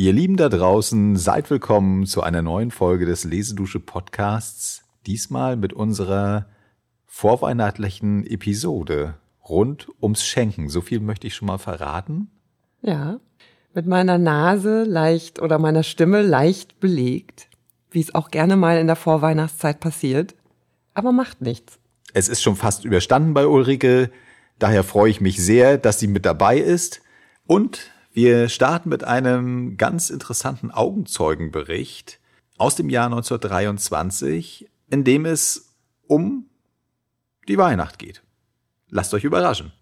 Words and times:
Ihr 0.00 0.14
Lieben 0.14 0.38
da 0.38 0.48
draußen, 0.48 1.16
seid 1.16 1.50
willkommen 1.50 2.06
zu 2.06 2.22
einer 2.22 2.40
neuen 2.40 2.70
Folge 2.70 3.04
des 3.04 3.24
Lesedusche 3.24 3.80
Podcasts. 3.80 4.82
Diesmal 5.06 5.56
mit 5.56 5.74
unserer 5.74 6.46
vorweihnachtlichen 7.04 8.26
Episode 8.26 9.18
rund 9.46 9.90
ums 10.00 10.24
Schenken. 10.24 10.70
So 10.70 10.80
viel 10.80 11.00
möchte 11.00 11.26
ich 11.26 11.34
schon 11.34 11.48
mal 11.48 11.58
verraten. 11.58 12.30
Ja, 12.80 13.20
mit 13.74 13.84
meiner 13.84 14.16
Nase 14.16 14.84
leicht 14.84 15.38
oder 15.38 15.58
meiner 15.58 15.82
Stimme 15.82 16.22
leicht 16.22 16.80
belegt, 16.80 17.48
wie 17.90 18.00
es 18.00 18.14
auch 18.14 18.30
gerne 18.30 18.56
mal 18.56 18.78
in 18.78 18.86
der 18.86 18.96
Vorweihnachtszeit 18.96 19.80
passiert. 19.80 20.34
Aber 20.94 21.12
macht 21.12 21.42
nichts. 21.42 21.78
Es 22.14 22.30
ist 22.30 22.40
schon 22.40 22.56
fast 22.56 22.86
überstanden 22.86 23.34
bei 23.34 23.46
Ulrike. 23.46 24.10
Daher 24.58 24.82
freue 24.82 25.10
ich 25.10 25.20
mich 25.20 25.44
sehr, 25.44 25.76
dass 25.76 26.00
sie 26.00 26.08
mit 26.08 26.24
dabei 26.24 26.56
ist. 26.56 27.02
Und 27.46 27.90
wir 28.12 28.48
starten 28.48 28.88
mit 28.88 29.04
einem 29.04 29.76
ganz 29.76 30.10
interessanten 30.10 30.72
Augenzeugenbericht 30.72 32.18
aus 32.58 32.74
dem 32.74 32.90
Jahr 32.90 33.06
1923, 33.06 34.68
in 34.88 35.04
dem 35.04 35.26
es 35.26 35.76
um 36.08 36.46
die 37.46 37.56
Weihnacht 37.56 38.00
geht. 38.00 38.22
Lasst 38.88 39.14
euch 39.14 39.22
überraschen. 39.22 39.72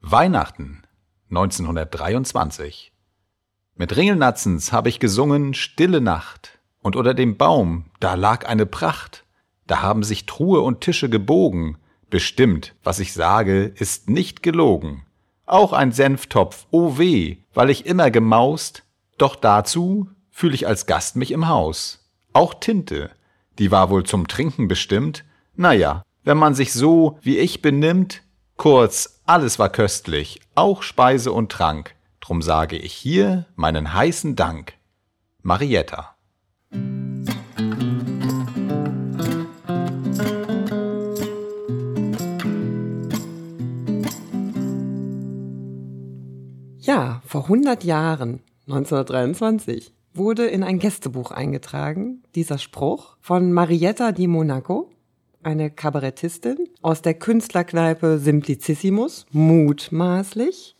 Weihnachten 0.00 0.82
1923 1.28 2.92
Mit 3.74 3.96
Ringelnatzens 3.96 4.72
habe 4.72 4.88
ich 4.88 4.98
gesungen 4.98 5.52
Stille 5.52 6.00
Nacht, 6.00 6.58
und 6.80 6.96
unter 6.96 7.14
dem 7.14 7.36
Baum, 7.36 7.86
da 8.00 8.14
lag 8.14 8.46
eine 8.46 8.66
Pracht, 8.66 9.24
da 9.66 9.82
haben 9.82 10.02
sich 10.02 10.26
Truhe 10.26 10.60
und 10.60 10.80
Tische 10.80 11.08
gebogen. 11.08 11.78
Bestimmt, 12.10 12.74
was 12.82 12.98
ich 12.98 13.12
sage, 13.12 13.64
ist 13.64 14.10
nicht 14.10 14.42
gelogen. 14.42 15.04
Auch 15.46 15.72
ein 15.72 15.92
Senftopf, 15.92 16.66
oh 16.70 16.98
weh, 16.98 17.38
weil 17.54 17.70
ich 17.70 17.86
immer 17.86 18.10
gemaust, 18.10 18.84
doch 19.18 19.36
dazu 19.36 20.08
fühl 20.30 20.54
ich 20.54 20.66
als 20.66 20.86
Gast 20.86 21.16
mich 21.16 21.30
im 21.30 21.48
Haus. 21.48 22.08
Auch 22.32 22.54
Tinte, 22.54 23.10
die 23.58 23.70
war 23.70 23.90
wohl 23.90 24.04
zum 24.04 24.28
Trinken 24.28 24.68
bestimmt. 24.68 25.24
Na 25.54 25.72
ja, 25.72 26.02
wenn 26.24 26.38
man 26.38 26.54
sich 26.54 26.72
so 26.72 27.18
wie 27.22 27.38
ich 27.38 27.62
benimmt, 27.62 28.22
kurz, 28.56 29.20
alles 29.26 29.58
war 29.58 29.68
köstlich, 29.68 30.40
auch 30.54 30.82
Speise 30.82 31.32
und 31.32 31.52
Trank. 31.52 31.94
Drum 32.20 32.40
sage 32.40 32.76
ich 32.76 32.92
hier 32.92 33.46
meinen 33.56 33.92
heißen 33.92 34.36
Dank. 34.36 34.74
Marietta. 35.42 36.11
Vor 47.32 47.44
100 47.44 47.82
Jahren, 47.82 48.40
1923, 48.66 49.94
wurde 50.12 50.44
in 50.44 50.62
ein 50.62 50.78
Gästebuch 50.78 51.30
eingetragen, 51.30 52.22
dieser 52.34 52.58
Spruch 52.58 53.16
von 53.22 53.54
Marietta 53.54 54.12
di 54.12 54.26
Monaco, 54.26 54.90
eine 55.42 55.70
Kabarettistin 55.70 56.58
aus 56.82 57.00
der 57.00 57.14
Künstlerkneipe 57.14 58.18
Simplicissimus, 58.18 59.24
mutmaßlich, 59.30 60.76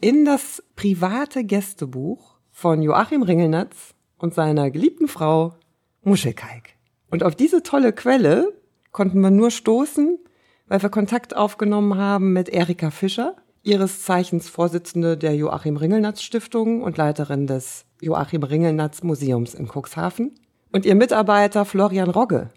in 0.00 0.24
das 0.24 0.62
private 0.76 1.42
Gästebuch 1.42 2.36
von 2.52 2.80
Joachim 2.80 3.24
Ringelnatz 3.24 3.96
und 4.18 4.34
seiner 4.34 4.70
geliebten 4.70 5.08
Frau 5.08 5.56
Muschelkalk. 6.04 6.68
Und 7.10 7.24
auf 7.24 7.34
diese 7.34 7.64
tolle 7.64 7.92
Quelle 7.92 8.52
konnten 8.92 9.20
wir 9.20 9.32
nur 9.32 9.50
stoßen, 9.50 10.20
weil 10.68 10.80
wir 10.80 10.90
Kontakt 10.90 11.36
aufgenommen 11.36 11.96
haben 11.96 12.32
mit 12.32 12.48
Erika 12.50 12.92
Fischer, 12.92 13.34
ihres 13.62 14.02
Zeichens 14.02 14.48
Vorsitzende 14.48 15.16
der 15.16 15.34
Joachim 15.34 15.76
Ringelnatz 15.76 16.22
Stiftung 16.22 16.82
und 16.82 16.96
Leiterin 16.96 17.46
des 17.46 17.84
Joachim 18.00 18.42
Ringelnatz 18.42 19.02
Museums 19.02 19.54
in 19.54 19.68
Cuxhaven. 19.68 20.32
Und 20.72 20.84
ihr 20.84 20.94
Mitarbeiter 20.94 21.64
Florian 21.64 22.10
Rogge, 22.10 22.50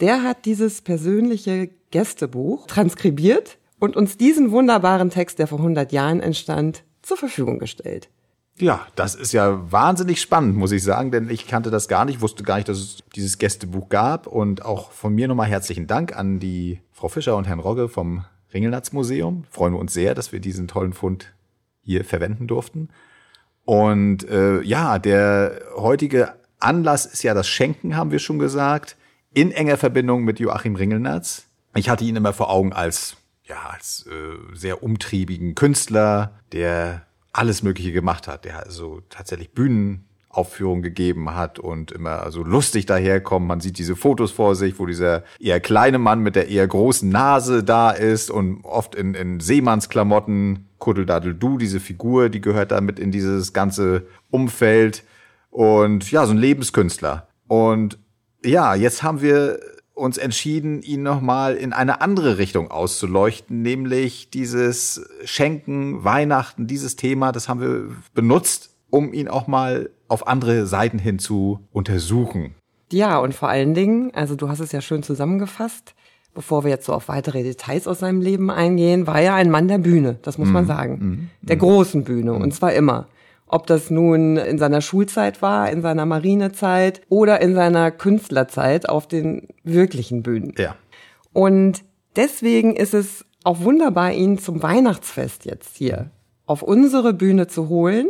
der 0.00 0.22
hat 0.22 0.44
dieses 0.44 0.82
persönliche 0.82 1.70
Gästebuch 1.90 2.66
transkribiert 2.66 3.58
und 3.78 3.96
uns 3.96 4.16
diesen 4.16 4.50
wunderbaren 4.50 5.10
Text, 5.10 5.38
der 5.38 5.46
vor 5.46 5.58
100 5.58 5.92
Jahren 5.92 6.20
entstand, 6.20 6.84
zur 7.02 7.16
Verfügung 7.16 7.58
gestellt. 7.58 8.08
Ja, 8.60 8.86
das 8.96 9.14
ist 9.14 9.32
ja 9.32 9.70
wahnsinnig 9.70 10.20
spannend, 10.20 10.56
muss 10.56 10.72
ich 10.72 10.82
sagen, 10.82 11.12
denn 11.12 11.30
ich 11.30 11.46
kannte 11.46 11.70
das 11.70 11.86
gar 11.86 12.04
nicht, 12.04 12.20
wusste 12.20 12.42
gar 12.42 12.56
nicht, 12.56 12.68
dass 12.68 12.78
es 12.78 12.98
dieses 13.14 13.38
Gästebuch 13.38 13.88
gab. 13.88 14.26
Und 14.26 14.64
auch 14.64 14.90
von 14.90 15.14
mir 15.14 15.28
nochmal 15.28 15.46
herzlichen 15.46 15.86
Dank 15.86 16.16
an 16.16 16.40
die 16.40 16.80
Frau 16.92 17.08
Fischer 17.08 17.36
und 17.36 17.46
Herrn 17.46 17.60
Rogge 17.60 17.88
vom 17.88 18.24
Ringelnatz 18.52 18.92
Museum. 18.92 19.44
Freuen 19.50 19.74
wir 19.74 19.80
uns 19.80 19.92
sehr, 19.92 20.14
dass 20.14 20.32
wir 20.32 20.40
diesen 20.40 20.68
tollen 20.68 20.92
Fund 20.92 21.34
hier 21.82 22.04
verwenden 22.04 22.46
durften. 22.46 22.88
Und 23.64 24.28
äh, 24.28 24.62
ja, 24.62 24.98
der 24.98 25.60
heutige 25.76 26.34
Anlass 26.58 27.06
ist 27.06 27.22
ja 27.22 27.34
das 27.34 27.48
Schenken, 27.48 27.96
haben 27.96 28.10
wir 28.10 28.18
schon 28.18 28.38
gesagt, 28.38 28.96
in 29.32 29.52
enger 29.52 29.76
Verbindung 29.76 30.24
mit 30.24 30.40
Joachim 30.40 30.74
Ringelnatz. 30.74 31.46
Ich 31.74 31.88
hatte 31.88 32.04
ihn 32.04 32.16
immer 32.16 32.32
vor 32.32 32.50
Augen 32.50 32.72
als 32.72 33.16
ja 33.44 33.70
als 33.70 34.06
äh, 34.06 34.54
sehr 34.54 34.82
umtriebigen 34.82 35.54
Künstler, 35.54 36.38
der 36.52 37.06
alles 37.32 37.62
Mögliche 37.62 37.92
gemacht 37.92 38.28
hat. 38.28 38.44
Der 38.44 38.58
also 38.58 39.00
tatsächlich 39.08 39.52
Bühnen 39.52 40.07
Aufführung 40.38 40.82
gegeben 40.82 41.34
hat 41.34 41.58
und 41.58 41.90
immer 41.90 42.30
so 42.30 42.44
lustig 42.44 42.86
daherkommt. 42.86 43.48
Man 43.48 43.60
sieht 43.60 43.76
diese 43.78 43.96
Fotos 43.96 44.30
vor 44.30 44.54
sich, 44.54 44.78
wo 44.78 44.86
dieser 44.86 45.24
eher 45.40 45.58
kleine 45.58 45.98
Mann 45.98 46.20
mit 46.20 46.36
der 46.36 46.48
eher 46.48 46.66
großen 46.66 47.08
Nase 47.08 47.64
da 47.64 47.90
ist 47.90 48.30
und 48.30 48.64
oft 48.64 48.94
in, 48.94 49.14
in 49.14 49.40
Seemannsklamotten. 49.40 50.66
Kuddeldadel 50.78 51.34
Du, 51.34 51.58
diese 51.58 51.80
Figur, 51.80 52.28
die 52.28 52.40
gehört 52.40 52.70
damit 52.70 53.00
in 53.00 53.10
dieses 53.10 53.52
ganze 53.52 54.06
Umfeld. 54.30 55.02
Und 55.50 56.08
ja, 56.12 56.24
so 56.24 56.32
ein 56.32 56.38
Lebenskünstler. 56.38 57.26
Und 57.48 57.98
ja, 58.44 58.76
jetzt 58.76 59.02
haben 59.02 59.20
wir 59.20 59.58
uns 59.94 60.16
entschieden, 60.16 60.80
ihn 60.82 61.02
nochmal 61.02 61.56
in 61.56 61.72
eine 61.72 62.00
andere 62.00 62.38
Richtung 62.38 62.70
auszuleuchten, 62.70 63.62
nämlich 63.62 64.30
dieses 64.30 65.08
Schenken, 65.24 66.04
Weihnachten, 66.04 66.68
dieses 66.68 66.94
Thema, 66.94 67.32
das 67.32 67.48
haben 67.48 67.60
wir 67.60 67.88
benutzt, 68.14 68.77
um 68.90 69.12
ihn 69.12 69.28
auch 69.28 69.46
mal 69.46 69.90
auf 70.08 70.26
andere 70.26 70.66
Seiten 70.66 70.98
hin 70.98 71.18
zu 71.18 71.60
untersuchen. 71.72 72.54
Ja, 72.90 73.18
und 73.18 73.34
vor 73.34 73.48
allen 73.48 73.74
Dingen, 73.74 74.12
also 74.14 74.34
du 74.34 74.48
hast 74.48 74.60
es 74.60 74.72
ja 74.72 74.80
schön 74.80 75.02
zusammengefasst, 75.02 75.94
bevor 76.34 76.64
wir 76.64 76.70
jetzt 76.70 76.86
so 76.86 76.94
auf 76.94 77.08
weitere 77.08 77.42
Details 77.42 77.86
aus 77.86 77.98
seinem 77.98 78.20
Leben 78.20 78.50
eingehen, 78.50 79.06
war 79.06 79.20
er 79.20 79.34
ein 79.34 79.50
Mann 79.50 79.68
der 79.68 79.78
Bühne, 79.78 80.18
das 80.22 80.38
muss 80.38 80.48
man 80.48 80.64
mhm. 80.64 80.68
sagen. 80.68 80.92
Mm, 80.92 81.30
der 81.46 81.56
mm. 81.56 81.60
großen 81.60 82.04
Bühne, 82.04 82.32
mm. 82.32 82.42
und 82.42 82.54
zwar 82.54 82.72
immer. 82.72 83.08
Ob 83.46 83.66
das 83.66 83.90
nun 83.90 84.36
in 84.36 84.58
seiner 84.58 84.80
Schulzeit 84.80 85.42
war, 85.42 85.70
in 85.70 85.82
seiner 85.82 86.06
Marinezeit 86.06 87.00
oder 87.08 87.40
in 87.40 87.54
seiner 87.54 87.90
Künstlerzeit 87.90 88.88
auf 88.88 89.08
den 89.08 89.48
wirklichen 89.64 90.22
Bühnen. 90.22 90.54
Ja. 90.58 90.76
Und 91.32 91.82
deswegen 92.14 92.76
ist 92.76 92.94
es 92.94 93.24
auch 93.44 93.60
wunderbar, 93.60 94.12
ihn 94.12 94.38
zum 94.38 94.62
Weihnachtsfest 94.62 95.44
jetzt 95.44 95.76
hier 95.76 96.10
auf 96.46 96.62
unsere 96.62 97.12
Bühne 97.14 97.46
zu 97.46 97.68
holen, 97.68 98.08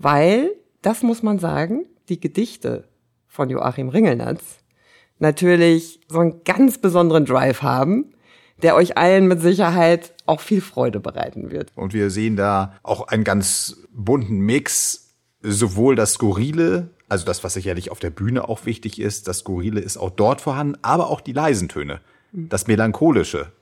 weil 0.00 0.50
das 0.82 1.02
muss 1.02 1.22
man 1.22 1.38
sagen, 1.38 1.86
die 2.08 2.20
Gedichte 2.20 2.88
von 3.28 3.50
Joachim 3.50 3.90
Ringelnatz 3.90 4.58
natürlich 5.18 6.00
so 6.08 6.18
einen 6.20 6.42
ganz 6.44 6.78
besonderen 6.78 7.26
Drive 7.26 7.62
haben, 7.62 8.14
der 8.62 8.74
euch 8.74 8.96
allen 8.96 9.28
mit 9.28 9.40
Sicherheit 9.40 10.14
auch 10.24 10.40
viel 10.40 10.62
Freude 10.62 11.00
bereiten 11.00 11.50
wird. 11.50 11.70
Und 11.74 11.92
wir 11.92 12.10
sehen 12.10 12.36
da 12.36 12.74
auch 12.82 13.08
einen 13.08 13.24
ganz 13.24 13.76
bunten 13.92 14.40
Mix, 14.40 15.14
sowohl 15.42 15.96
das 15.96 16.14
Skurrile, 16.14 16.90
also 17.08 17.26
das, 17.26 17.44
was 17.44 17.54
sicherlich 17.54 17.90
auf 17.90 17.98
der 17.98 18.10
Bühne 18.10 18.48
auch 18.48 18.64
wichtig 18.64 19.00
ist, 19.00 19.28
das 19.28 19.40
Skurrile 19.40 19.80
ist 19.80 19.98
auch 19.98 20.10
dort 20.10 20.40
vorhanden, 20.40 20.78
aber 20.82 21.10
auch 21.10 21.20
die 21.20 21.32
leisen 21.32 21.68
Töne, 21.68 22.00
das 22.32 22.66
Melancholische. 22.66 23.52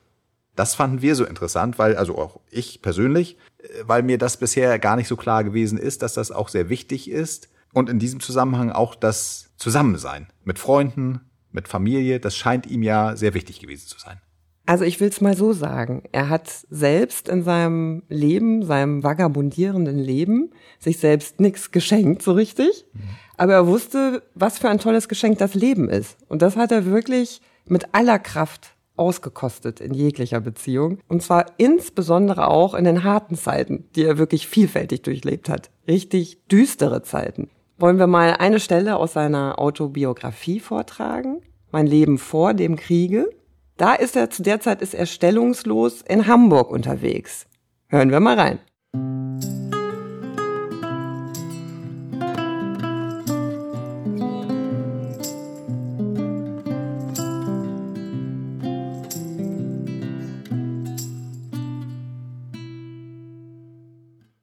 Das 0.55 0.75
fanden 0.75 1.01
wir 1.01 1.15
so 1.15 1.25
interessant, 1.25 1.79
weil, 1.79 1.95
also 1.95 2.17
auch 2.17 2.39
ich 2.49 2.81
persönlich, 2.81 3.37
weil 3.83 4.03
mir 4.03 4.17
das 4.17 4.37
bisher 4.37 4.79
gar 4.79 4.95
nicht 4.95 5.07
so 5.07 5.15
klar 5.15 5.43
gewesen 5.43 5.77
ist, 5.77 6.01
dass 6.01 6.13
das 6.13 6.31
auch 6.31 6.49
sehr 6.49 6.69
wichtig 6.69 7.09
ist. 7.09 7.49
Und 7.73 7.89
in 7.89 7.99
diesem 7.99 8.19
Zusammenhang 8.19 8.71
auch 8.71 8.95
das 8.95 9.51
Zusammensein 9.57 10.27
mit 10.43 10.59
Freunden, 10.59 11.21
mit 11.51 11.67
Familie, 11.67 12.19
das 12.19 12.35
scheint 12.35 12.67
ihm 12.67 12.83
ja 12.83 13.15
sehr 13.15 13.33
wichtig 13.33 13.59
gewesen 13.59 13.87
zu 13.87 13.99
sein. 13.99 14.19
Also 14.65 14.83
ich 14.83 14.99
will 14.99 15.09
es 15.09 15.19
mal 15.19 15.35
so 15.35 15.51
sagen. 15.51 16.03
Er 16.11 16.29
hat 16.29 16.47
selbst 16.69 17.27
in 17.27 17.43
seinem 17.43 18.03
Leben, 18.07 18.63
seinem 18.63 19.03
vagabundierenden 19.03 19.97
Leben, 19.97 20.51
sich 20.77 20.99
selbst 20.99 21.39
nichts 21.39 21.71
geschenkt, 21.71 22.21
so 22.21 22.33
richtig. 22.33 22.85
Mhm. 22.93 23.01
Aber 23.35 23.53
er 23.53 23.67
wusste, 23.67 24.21
was 24.35 24.59
für 24.59 24.69
ein 24.69 24.79
tolles 24.79 25.07
Geschenk 25.07 25.39
das 25.39 25.55
Leben 25.55 25.89
ist. 25.89 26.17
Und 26.27 26.43
das 26.43 26.55
hat 26.55 26.71
er 26.71 26.85
wirklich 26.85 27.41
mit 27.65 27.95
aller 27.95 28.19
Kraft 28.19 28.75
ausgekostet 28.99 29.79
in 29.79 29.93
jeglicher 29.93 30.41
Beziehung. 30.41 30.99
Und 31.07 31.23
zwar 31.23 31.45
insbesondere 31.57 32.49
auch 32.49 32.73
in 32.73 32.83
den 32.83 33.03
harten 33.03 33.35
Zeiten, 33.35 33.85
die 33.95 34.03
er 34.03 34.17
wirklich 34.17 34.47
vielfältig 34.47 35.01
durchlebt 35.01 35.49
hat. 35.49 35.69
Richtig 35.87 36.45
düstere 36.47 37.01
Zeiten. 37.01 37.49
Wollen 37.77 37.97
wir 37.97 38.07
mal 38.07 38.35
eine 38.37 38.59
Stelle 38.59 38.97
aus 38.97 39.13
seiner 39.13 39.57
Autobiografie 39.57 40.59
vortragen? 40.59 41.41
Mein 41.71 41.87
Leben 41.87 42.17
vor 42.17 42.53
dem 42.53 42.75
Kriege. 42.75 43.29
Da 43.77 43.93
ist 43.93 44.17
er 44.17 44.29
zu 44.29 44.43
der 44.43 44.59
Zeit 44.59 44.81
ist 44.81 44.93
er 44.93 45.05
stellungslos 45.05 46.01
in 46.01 46.27
Hamburg 46.27 46.69
unterwegs. 46.69 47.47
Hören 47.87 48.11
wir 48.11 48.19
mal 48.19 48.37
rein. 48.37 49.58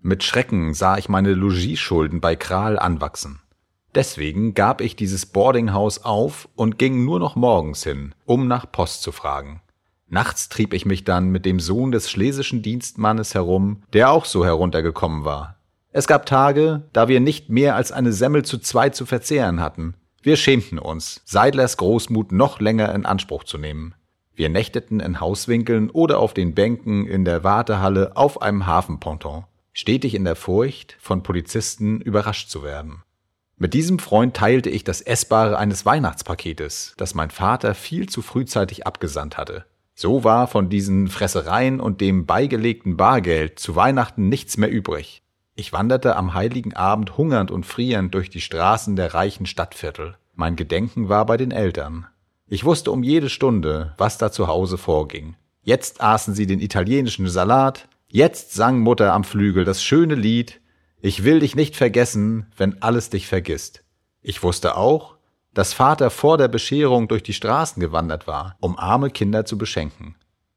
Mit 0.07 0.23
Schrecken 0.23 0.73
sah 0.73 0.99
ich 0.99 1.09
meine 1.09 1.35
Logieschulden 1.35 2.21
bei 2.21 2.37
Kral 2.37 2.79
anwachsen. 2.79 3.41
Deswegen 3.93 4.55
gab 4.55 4.81
ich 4.81 4.95
dieses 4.95 5.27
Boardinghaus 5.27 6.05
auf 6.05 6.49
und 6.55 6.79
ging 6.79 7.05
nur 7.05 7.19
noch 7.19 7.35
morgens 7.35 7.83
hin, 7.83 8.15
um 8.25 8.47
nach 8.47 8.71
Post 8.71 9.03
zu 9.03 9.11
fragen. 9.11 9.63
Nachts 10.07 10.49
trieb 10.49 10.75
ich 10.75 10.87
mich 10.87 11.03
dann 11.03 11.31
mit 11.31 11.45
dem 11.45 11.59
Sohn 11.59 11.91
des 11.91 12.09
schlesischen 12.09 12.63
Dienstmannes 12.63 13.35
herum, 13.35 13.83
der 13.95 14.13
auch 14.13 14.27
so 14.27 14.45
heruntergekommen 14.45 15.25
war. 15.25 15.57
Es 15.91 16.07
gab 16.07 16.25
Tage, 16.25 16.85
da 16.93 17.09
wir 17.09 17.19
nicht 17.19 17.51
mehr 17.51 17.75
als 17.75 17.91
eine 17.91 18.13
Semmel 18.13 18.45
zu 18.45 18.59
zweit 18.59 18.95
zu 18.95 19.07
verzehren 19.07 19.59
hatten. 19.59 19.95
Wir 20.23 20.37
schämten 20.37 20.79
uns, 20.79 21.21
Seidlers 21.25 21.79
Großmut 21.79 22.31
noch 22.31 22.61
länger 22.61 22.95
in 22.95 23.07
Anspruch 23.07 23.43
zu 23.43 23.59
nehmen. 23.59 23.97
Wir 24.37 24.51
nächteten 24.51 25.01
in 25.01 25.19
Hauswinkeln 25.19 25.91
oder 25.91 26.21
auf 26.21 26.33
den 26.33 26.55
Bänken 26.55 27.09
in 27.09 27.25
der 27.25 27.43
Wartehalle 27.43 28.17
auf 28.17 28.41
einem 28.41 28.67
Hafenponton 28.67 29.47
stetig 29.77 30.15
in 30.15 30.25
der 30.25 30.37
Furcht, 30.37 30.97
von 30.99 31.23
Polizisten 31.23 32.01
überrascht 32.01 32.49
zu 32.49 32.63
werden. 32.63 33.03
Mit 33.59 33.75
diesem 33.75 33.99
Freund 33.99 34.35
teilte 34.35 34.71
ich 34.71 34.85
das 34.85 35.03
Essbare 35.03 35.59
eines 35.59 35.85
Weihnachtspaketes, 35.85 36.95
das 36.97 37.15
mein 37.15 37.31
Vater 37.31 37.75
viel 37.75 38.09
zu 38.09 38.23
frühzeitig 38.23 38.87
abgesandt 38.87 39.37
hatte. 39.37 39.67
So 39.95 40.25
war 40.25 40.47
von 40.47 40.71
diesen 40.71 41.09
Fressereien 41.09 41.79
und 41.79 42.01
dem 42.01 42.25
beigelegten 42.25 42.97
Bargeld 42.97 43.59
zu 43.59 43.77
Weihnachten 43.77 44.31
nichts 44.31 44.57
mehr 44.57 44.71
übrig. 44.71 45.23
Ich 45.55 45.75
wanderte 45.75 46.17
am 46.17 46.33
heiligen 46.33 46.75
Abend 46.75 47.19
hungernd 47.19 47.51
und 47.51 47.67
frierend 47.67 48.15
durch 48.15 48.31
die 48.31 48.41
Straßen 48.41 48.97
der 48.97 49.13
reichen 49.13 49.45
Stadtviertel. 49.45 50.17
Mein 50.35 50.57
Gedenken 50.57 51.11
war 51.11 51.27
bei 51.27 51.37
den 51.37 51.51
Eltern. 51.51 52.07
Ich 52.47 52.65
wusste 52.65 52.93
um 52.93 53.03
jede 53.03 53.29
Stunde, 53.29 53.95
was 53.99 54.17
da 54.17 54.33
zu 54.33 54.47
Hause 54.47 54.79
vorging. 54.79 55.35
Jetzt 55.63 56.01
aßen 56.01 56.35
sie 56.35 56.47
den 56.47 56.61
italienischen 56.61 57.29
Salat, 57.29 57.89
Jetzt 58.17 58.55
sang 58.55 58.81
Mutter 58.81 59.13
am 59.13 59.25
Flügel 59.25 59.67
das 59.67 59.83
schöne 59.83 60.15
Lied 60.15 60.63
Ich 61.03 61.23
will 61.23 61.41
dich 61.41 61.55
nicht 61.55 61.77
vergessen, 61.77 62.47
wenn 62.57 62.81
alles 62.81 63.11
dich 63.11 63.27
vergisst. 63.27 63.85
Ich 64.23 64.43
wusste 64.43 64.79
auch, 64.79 65.17
dass 65.53 65.75
Vater 65.75 66.09
vor 66.09 66.39
der 66.39 66.49
Bescherung 66.49 67.09
durch 67.09 67.23
die 67.23 67.35
Straßen 67.35 67.79
gewandert 67.79 68.27
war, 68.27 68.57
um 68.59 68.79
arme 68.79 69.11
Kinder 69.11 69.45
zu 69.45 69.59
beschenken. 69.59 70.15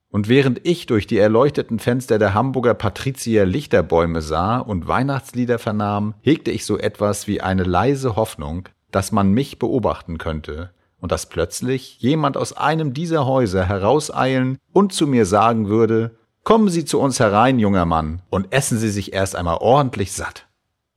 Und 0.09 0.29
während 0.29 0.65
ich 0.65 0.85
durch 0.85 1.05
die 1.05 1.17
erleuchteten 1.17 1.79
Fenster 1.79 2.17
der 2.17 2.33
Hamburger 2.33 2.75
Patrizier 2.75 3.45
Lichterbäume 3.45 4.21
sah 4.21 4.59
und 4.59 4.87
Weihnachtslieder 4.87 5.59
vernahm, 5.59 6.13
hegte 6.21 6.51
ich 6.51 6.65
so 6.65 6.77
etwas 6.77 7.27
wie 7.27 7.41
eine 7.41 7.63
leise 7.65 8.15
Hoffnung, 8.15 8.69
dass 8.89 9.11
man 9.11 9.33
mich 9.33 9.59
beobachten 9.59 10.17
könnte 10.17 10.71
und 11.01 11.11
dass 11.11 11.27
plötzlich 11.27 11.99
jemand 11.99 12.37
aus 12.37 12.53
einem 12.53 12.93
dieser 12.93 13.25
Häuser 13.25 13.65
herauseilen 13.65 14.59
und 14.71 14.93
zu 14.93 15.07
mir 15.07 15.25
sagen 15.25 15.67
würde, 15.67 16.18
Kommen 16.49 16.69
Sie 16.69 16.83
zu 16.83 16.99
uns 16.99 17.19
herein, 17.19 17.59
junger 17.59 17.85
Mann, 17.85 18.23
und 18.31 18.51
essen 18.51 18.79
Sie 18.79 18.89
sich 18.89 19.13
erst 19.13 19.35
einmal 19.35 19.57
ordentlich 19.61 20.13
satt. 20.13 20.47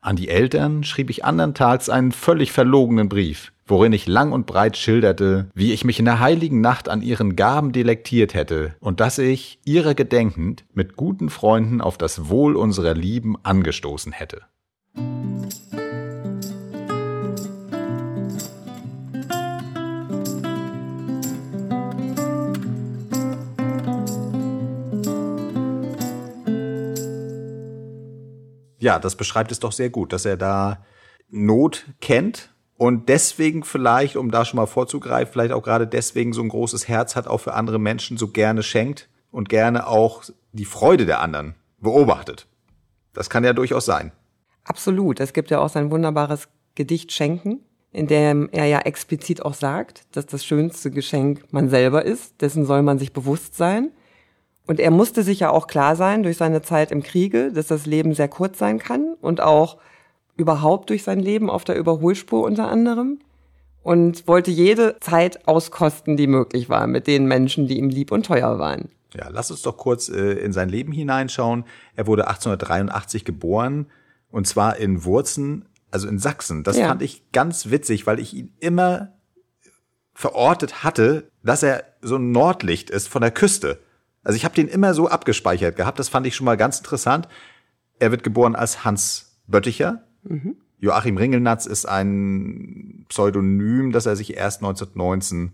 An 0.01 0.17
die 0.17 0.31
Eltern 0.31 0.83
schrieb 0.83 1.11
ich 1.11 1.27
andern 1.27 1.53
Tags 1.53 1.91
einen 1.91 2.13
völlig 2.13 2.53
verlogenen 2.53 3.11
Brief, 3.11 3.53
worin 3.67 3.93
ich 3.93 4.07
lang 4.07 4.33
und 4.33 4.47
breit 4.47 4.79
schilderte, 4.79 5.51
wie 5.53 5.75
ich 5.75 5.85
mich 5.85 5.99
in 5.99 6.07
der 6.07 6.21
heiligen 6.21 6.63
Nacht 6.63 6.89
an 6.89 7.03
ihren 7.03 7.37
Gaben 7.37 7.73
delektiert 7.73 8.33
hätte 8.33 8.77
und 8.81 9.01
dass 9.01 9.19
ich, 9.19 9.59
ihrer 9.67 9.93
gedenkend, 9.95 10.65
mit 10.73 10.97
guten 10.97 11.29
Freunden 11.29 11.83
auf 11.83 11.99
das 11.99 12.31
Wohl 12.31 12.57
unserer 12.57 12.95
Lieben 12.95 13.37
angestoßen 13.43 14.13
hätte. 14.13 14.41
Ja, 28.83 28.99
das 28.99 29.17
beschreibt 29.17 29.53
es 29.53 29.61
doch 29.61 29.73
sehr 29.73 29.91
gut, 29.91 30.13
dass 30.13 30.25
er 30.25 30.37
da 30.37 30.85
Not 31.31 31.87
kennt 32.01 32.51
und 32.77 33.09
deswegen 33.09 33.63
vielleicht, 33.63 34.17
um 34.17 34.31
da 34.31 34.45
schon 34.45 34.57
mal 34.57 34.67
vorzugreifen, 34.67 35.33
vielleicht 35.33 35.53
auch 35.53 35.63
gerade 35.63 35.87
deswegen 35.87 36.33
so 36.33 36.43
ein 36.43 36.49
großes 36.49 36.89
Herz 36.89 37.15
hat, 37.15 37.29
auch 37.29 37.39
für 37.39 37.55
andere 37.55 37.79
Menschen 37.79 38.17
so 38.17 38.29
gerne 38.29 38.65
schenkt 38.65 39.09
und 39.31 39.49
gerne 39.49 39.87
auch 39.87 40.25
die 40.53 40.65
Freude 40.65 41.07
der 41.07 41.21
anderen 41.21 41.55
beobachtet. 41.79 42.49
Das 43.15 43.31
kann 43.31 43.45
ja 43.45 43.53
durchaus 43.53 43.87
sein. 43.87 44.11
Absolut. 44.65 45.21
Es 45.21 45.33
gibt 45.33 45.51
ja 45.51 45.61
auch 45.61 45.69
sein 45.69 45.91
wunderbares 45.93 46.49
Gedicht 46.75 47.13
Schenken, 47.13 47.61
in 47.93 48.09
dem 48.09 48.49
er 48.51 48.65
ja 48.65 48.81
explizit 48.81 49.45
auch 49.45 49.55
sagt, 49.55 50.05
dass 50.17 50.27
das 50.27 50.45
schönste 50.45 50.91
Geschenk 50.91 51.53
man 51.53 51.69
selber 51.69 52.05
ist, 52.05 52.41
dessen 52.41 52.67
soll 52.67 52.83
man 52.83 52.99
sich 52.99 53.13
bewusst 53.13 53.55
sein. 53.55 53.93
Und 54.67 54.81
er 54.81 54.91
musste 54.91 55.23
sich 55.23 55.41
ja 55.41 55.51
auch 55.51 55.67
klar 55.67 55.97
sein 55.97 56.23
durch 56.23 56.37
seine 56.37 56.63
Zeit 56.63 56.93
im 56.93 57.03
Kriege, 57.03 57.53
dass 57.53 57.67
das 57.67 57.87
Leben 57.87 58.15
sehr 58.15 58.29
kurz 58.29 58.59
sein 58.59 58.79
kann 58.79 59.15
und 59.21 59.41
auch 59.41 59.79
überhaupt 60.37 60.91
durch 60.91 61.03
sein 61.03 61.19
Leben 61.19 61.51
auf 61.51 61.65
der 61.65 61.77
Überholspur 61.77 62.45
unter 62.45 62.69
anderem 62.69 63.19
und 63.83 64.27
wollte 64.29 64.51
jede 64.51 64.97
Zeit 65.01 65.47
auskosten, 65.49 66.17
die 66.17 66.27
möglich 66.27 66.69
war 66.69 66.87
mit 66.87 67.07
den 67.07 67.27
Menschen, 67.27 67.67
die 67.67 67.79
ihm 67.79 67.89
lieb 67.89 68.13
und 68.13 68.27
teuer 68.27 68.59
waren. 68.59 68.89
Ja, 69.15 69.29
lass 69.31 69.51
uns 69.51 69.63
doch 69.63 69.77
kurz 69.77 70.09
äh, 70.09 70.33
in 70.33 70.53
sein 70.53 70.69
Leben 70.69 70.93
hineinschauen. 70.93 71.65
Er 71.97 72.07
wurde 72.07 72.29
1883 72.29 73.25
geboren 73.25 73.87
und 74.31 74.47
zwar 74.47 74.77
in 74.79 75.05
Wurzen, 75.05 75.67
also 75.91 76.09
in 76.09 76.19
Sachsen. 76.19 76.65
Das 76.65 76.79
ja. 76.79 76.89
fand 76.89 77.03
ich 77.03 77.31
ganz 77.33 77.71
witzig, 77.71 78.07
weil 78.07 78.19
ich 78.19 78.33
ihn 78.33 78.55
immer 78.61 79.13
verortet 80.15 80.83
hatte, 80.83 81.31
dass 81.43 81.63
er 81.63 81.85
so 82.01 82.17
ein 82.17 82.33
Nordlicht 82.33 82.91
ist 82.91 83.09
von 83.09 83.23
der 83.23 83.31
Küste. 83.31 83.79
Also 84.23 84.37
ich 84.37 84.45
habe 84.45 84.55
den 84.55 84.69
immer 84.69 84.95
so 84.95 85.09
abgespeichert 85.09 85.77
gehabt. 85.77 85.99
Das 85.99 86.09
fand 86.09 86.27
ich 86.27 86.37
schon 86.37 86.45
mal 86.45 86.57
ganz 86.57 86.79
interessant. 86.79 87.29
Er 87.99 88.11
wird 88.11 88.23
geboren 88.23 88.55
als 88.55 88.85
Hans 88.85 89.41
Bötticher. 89.47 90.05
Mhm. 90.23 90.57
Joachim 90.79 91.17
Ringelnatz 91.17 91.67
ist 91.67 91.87
ein 91.87 93.05
Pseudonym, 93.09 93.93
das 93.93 94.07
er 94.07 94.17
sich 94.17 94.37
erst 94.37 94.63
1919 94.63 95.53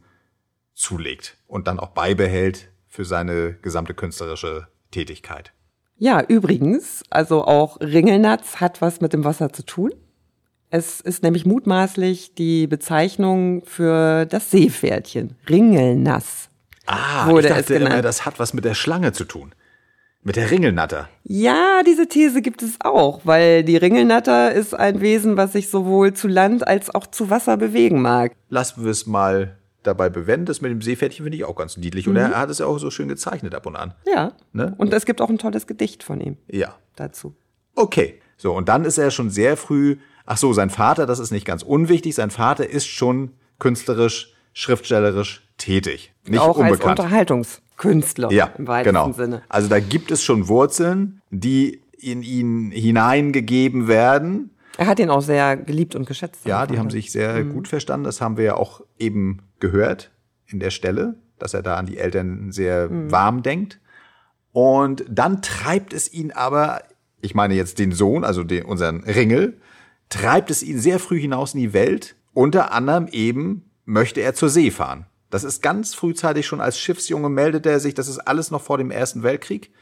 zulegt 0.75 1.37
und 1.47 1.67
dann 1.67 1.79
auch 1.79 1.91
beibehält 1.91 2.71
für 2.87 3.05
seine 3.05 3.55
gesamte 3.61 3.95
künstlerische 3.95 4.69
Tätigkeit. 4.91 5.53
Ja, 5.97 6.23
übrigens, 6.23 7.03
also 7.11 7.45
auch 7.45 7.81
Ringelnatz 7.81 8.57
hat 8.57 8.81
was 8.81 9.01
mit 9.01 9.13
dem 9.13 9.25
Wasser 9.25 9.53
zu 9.53 9.65
tun. 9.65 9.93
Es 10.71 11.01
ist 11.01 11.23
nämlich 11.23 11.45
mutmaßlich 11.45 12.35
die 12.35 12.67
Bezeichnung 12.67 13.65
für 13.65 14.27
das 14.27 14.51
Seepferdchen, 14.51 15.37
Ringelnass. 15.49 16.51
Ah, 16.89 17.29
wurde 17.29 17.49
ich 17.49 17.55
dachte 17.55 17.75
es 17.75 17.81
immer, 17.81 18.03
das 18.03 18.25
hat 18.25 18.39
was 18.39 18.55
mit 18.55 18.65
der 18.65 18.75
Schlange 18.75 19.13
zu 19.13 19.25
tun. 19.25 19.53
Mit 20.23 20.37
der 20.37 20.51
Ringelnatter. 20.51 21.09
Ja, 21.23 21.83
diese 21.87 22.09
These 22.09 22.43
gibt 22.43 22.63
es 22.63 22.77
auch, 22.81 23.21
weil 23.25 23.63
die 23.63 23.77
Ringelnatter 23.77 24.53
ist 24.53 24.75
ein 24.75 25.01
Wesen, 25.01 25.37
was 25.37 25.53
sich 25.53 25.71
sowohl 25.71 26.13
zu 26.15 26.29
Land 26.29 26.67
als 26.67 26.93
auch 26.93 27.07
zu 27.07 27.31
Wasser 27.31 27.57
bewegen 27.57 28.03
mag. 28.03 28.33
Lassen 28.49 28.85
wir 28.85 28.91
es 28.91 29.07
mal 29.07 29.57
dabei 29.83 30.09
bewenden. 30.09 30.47
Das 30.47 30.61
mit 30.61 30.71
dem 30.71 30.83
Seepferdchen 30.83 31.25
finde 31.25 31.37
ich 31.37 31.45
auch 31.45 31.55
ganz 31.55 31.77
niedlich. 31.77 32.07
Mhm. 32.07 32.13
Und 32.13 32.17
er 32.17 32.39
hat 32.39 32.51
es 32.51 32.59
ja 32.59 32.67
auch 32.67 32.79
so 32.79 32.91
schön 32.91 33.09
gezeichnet 33.09 33.55
ab 33.55 33.67
und 33.67 33.77
an. 33.77 33.95
Ja. 34.07 34.33
Ne? 34.53 34.75
Und 34.79 34.93
es 34.93 35.07
gibt 35.07 35.21
auch 35.21 35.29
ein 35.29 35.39
tolles 35.39 35.67
Gedicht 35.67 36.03
von 36.03 36.21
ihm. 36.21 36.37
Ja. 36.49 36.75
Dazu. 36.97 37.37
Okay. 37.75 38.21
So, 38.37 38.55
und 38.55 38.69
dann 38.69 38.85
ist 38.85 38.99
er 38.99 39.11
schon 39.11 39.31
sehr 39.31 39.57
früh, 39.57 39.97
ach 40.25 40.37
so, 40.37 40.53
sein 40.53 40.71
Vater, 40.71 41.07
das 41.07 41.19
ist 41.19 41.33
nicht 41.33 41.45
ganz 41.45 41.63
unwichtig, 41.63 42.15
sein 42.15 42.31
Vater 42.31 42.69
ist 42.69 42.87
schon 42.87 43.33
künstlerisch, 43.59 44.33
schriftstellerisch 44.53 45.48
tätig. 45.59 46.13
Nicht 46.27 46.41
auch 46.41 46.57
unbekannt. 46.57 46.83
als 46.83 47.01
Unterhaltungskünstler 47.01 48.33
ja, 48.33 48.53
im 48.57 48.67
weitesten 48.67 48.95
genau. 48.95 49.13
Sinne. 49.13 49.43
Also 49.49 49.69
da 49.69 49.81
gibt 49.81 50.11
es 50.11 50.23
schon 50.23 50.49
Wurzeln, 50.49 51.21
die 51.31 51.83
in 51.99 52.23
ihn 52.23 52.71
hineingegeben 52.71 53.89
werden. 53.89 54.51
Er 54.77 54.87
hat 54.87 55.01
ihn 55.01 55.11
auch 55.11 55.23
sehr 55.23 55.57
geliebt 55.57 55.97
und 55.97 56.07
geschätzt. 56.07 56.47
Ja, 56.47 56.67
die 56.67 56.79
haben 56.79 56.91
sich 56.91 57.11
sehr 57.11 57.45
mhm. 57.45 57.53
gut 57.53 57.69
verstanden. 57.69 58.05
Das 58.05 58.21
haben 58.21 58.37
wir 58.37 58.45
ja 58.45 58.55
auch 58.55 58.81
eben 58.99 59.43
gehört 59.59 60.13
in 60.47 60.61
der 60.61 60.71
Stelle, 60.71 61.17
dass 61.39 61.53
er 61.53 61.63
da 61.63 61.77
an 61.77 61.87
die 61.87 61.99
Eltern 61.99 62.53
sehr 62.53 62.89
mhm. 62.89 63.11
warm 63.11 63.43
denkt. 63.43 63.81
Und 64.53 65.05
dann 65.09 65.43
treibt 65.43 65.93
es 65.93 66.13
ihn 66.13 66.31
aber, 66.31 66.83
ich 67.21 67.35
meine 67.35 67.55
jetzt 67.55 67.79
den 67.79 67.93
Sohn, 67.93 68.25
also 68.25 68.45
den, 68.45 68.65
unseren 68.65 69.03
Ringel, 69.03 69.61
treibt 70.09 70.51
es 70.51 70.63
ihn 70.63 70.79
sehr 70.79 70.99
früh 70.99 71.21
hinaus 71.21 71.55
in 71.55 71.61
die 71.61 71.73
Welt. 71.73 72.17
Unter 72.33 72.73
anderem 72.73 73.09
eben 73.09 73.71
möchte 73.85 74.21
er 74.21 74.35
zur 74.35 74.49
See 74.49 74.71
fahren. 74.71 75.07
Das 75.31 75.45
ist 75.45 75.63
ganz 75.63 75.95
frühzeitig 75.95 76.47
schon 76.47 76.61
als 76.61 76.79
Schiffsjunge 76.79 77.29
meldet 77.29 77.67
er 77.67 77.81
sich, 77.81 77.95
das 77.95 78.09
ist 78.09 78.19
alles 78.19 78.51
noch 78.51 78.63
vor 78.63 78.79
dem 78.79 78.91
Ersten 78.91 79.23
Weltkrieg. 79.23 79.73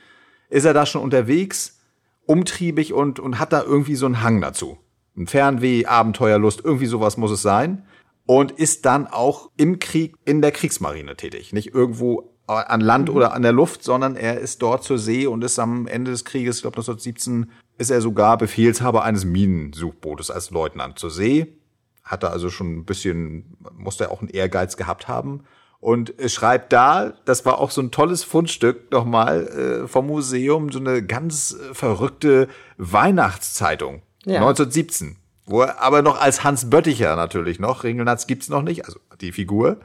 Ist 0.48 0.64
er 0.64 0.74
da 0.74 0.86
schon 0.86 1.02
unterwegs, 1.02 1.78
umtriebig 2.26 2.92
und, 2.92 3.20
und 3.20 3.38
hat 3.38 3.52
da 3.52 3.62
irgendwie 3.62 3.96
so 3.96 4.06
einen 4.06 4.22
Hang 4.22 4.40
dazu. 4.40 4.78
Ein 5.16 5.26
Fernweh, 5.26 5.86
Abenteuerlust, 5.86 6.62
irgendwie 6.64 6.86
sowas 6.86 7.16
muss 7.16 7.30
es 7.30 7.42
sein. 7.42 7.86
Und 8.26 8.50
ist 8.50 8.86
dann 8.86 9.06
auch 9.06 9.50
im 9.56 9.78
Krieg 9.78 10.16
in 10.24 10.42
der 10.42 10.50
Kriegsmarine 10.50 11.16
tätig. 11.16 11.52
Nicht 11.52 11.72
irgendwo 11.72 12.36
an 12.46 12.80
Land 12.80 13.10
oder 13.10 13.32
an 13.32 13.42
der 13.42 13.52
Luft, 13.52 13.82
sondern 13.82 14.16
er 14.16 14.38
ist 14.38 14.62
dort 14.62 14.84
zur 14.84 14.98
See 14.98 15.26
und 15.26 15.42
ist 15.42 15.58
am 15.58 15.86
Ende 15.86 16.12
des 16.12 16.24
Krieges, 16.24 16.56
ich 16.56 16.62
glaube 16.62 16.76
1917, 16.76 17.50
ist 17.78 17.90
er 17.90 18.00
sogar 18.00 18.38
Befehlshaber 18.38 19.02
eines 19.02 19.24
Minensuchbootes 19.24 20.30
als 20.30 20.50
Leutnant 20.50 20.98
zur 20.98 21.10
See. 21.10 21.58
Hat 22.06 22.22
er 22.22 22.30
also 22.30 22.48
schon 22.48 22.78
ein 22.78 22.84
bisschen, 22.84 23.56
musste 23.76 24.04
er 24.04 24.10
auch 24.12 24.20
einen 24.20 24.30
Ehrgeiz 24.30 24.78
gehabt 24.78 25.08
haben. 25.08 25.44
Und 25.80 26.14
schreibt 26.26 26.72
da, 26.72 27.12
das 27.26 27.44
war 27.44 27.58
auch 27.58 27.70
so 27.70 27.82
ein 27.82 27.90
tolles 27.90 28.24
Fundstück 28.24 28.90
nochmal 28.90 29.46
äh, 29.84 29.88
vom 29.88 30.06
Museum, 30.06 30.72
so 30.72 30.78
eine 30.78 31.02
ganz 31.04 31.52
äh, 31.52 31.74
verrückte 31.74 32.48
Weihnachtszeitung. 32.78 34.02
Ja. 34.24 34.36
1917. 34.36 35.16
Wo 35.44 35.60
er 35.60 35.80
aber 35.80 36.02
noch 36.02 36.20
als 36.20 36.42
Hans 36.42 36.70
Bötticher 36.70 37.14
natürlich 37.14 37.60
noch, 37.60 37.84
Ringelnatz 37.84 38.26
gibt's 38.26 38.48
noch 38.48 38.62
nicht, 38.62 38.84
also 38.84 38.98
die 39.20 39.32
Figur, 39.32 39.78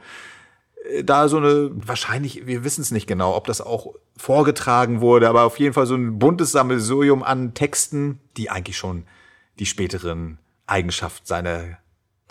äh, 0.90 1.04
da 1.04 1.28
so 1.28 1.36
eine, 1.36 1.70
wahrscheinlich, 1.72 2.46
wir 2.46 2.64
wissen 2.64 2.80
es 2.82 2.90
nicht 2.90 3.06
genau, 3.06 3.36
ob 3.36 3.46
das 3.46 3.60
auch 3.60 3.94
vorgetragen 4.16 5.00
wurde, 5.00 5.28
aber 5.28 5.42
auf 5.42 5.58
jeden 5.58 5.74
Fall 5.74 5.86
so 5.86 5.94
ein 5.94 6.18
buntes 6.18 6.52
Sammelsurium 6.52 7.22
an 7.22 7.54
Texten, 7.54 8.18
die 8.36 8.50
eigentlich 8.50 8.76
schon 8.76 9.04
die 9.58 9.66
späteren 9.66 10.38
Eigenschaften 10.66 11.26
seiner 11.26 11.78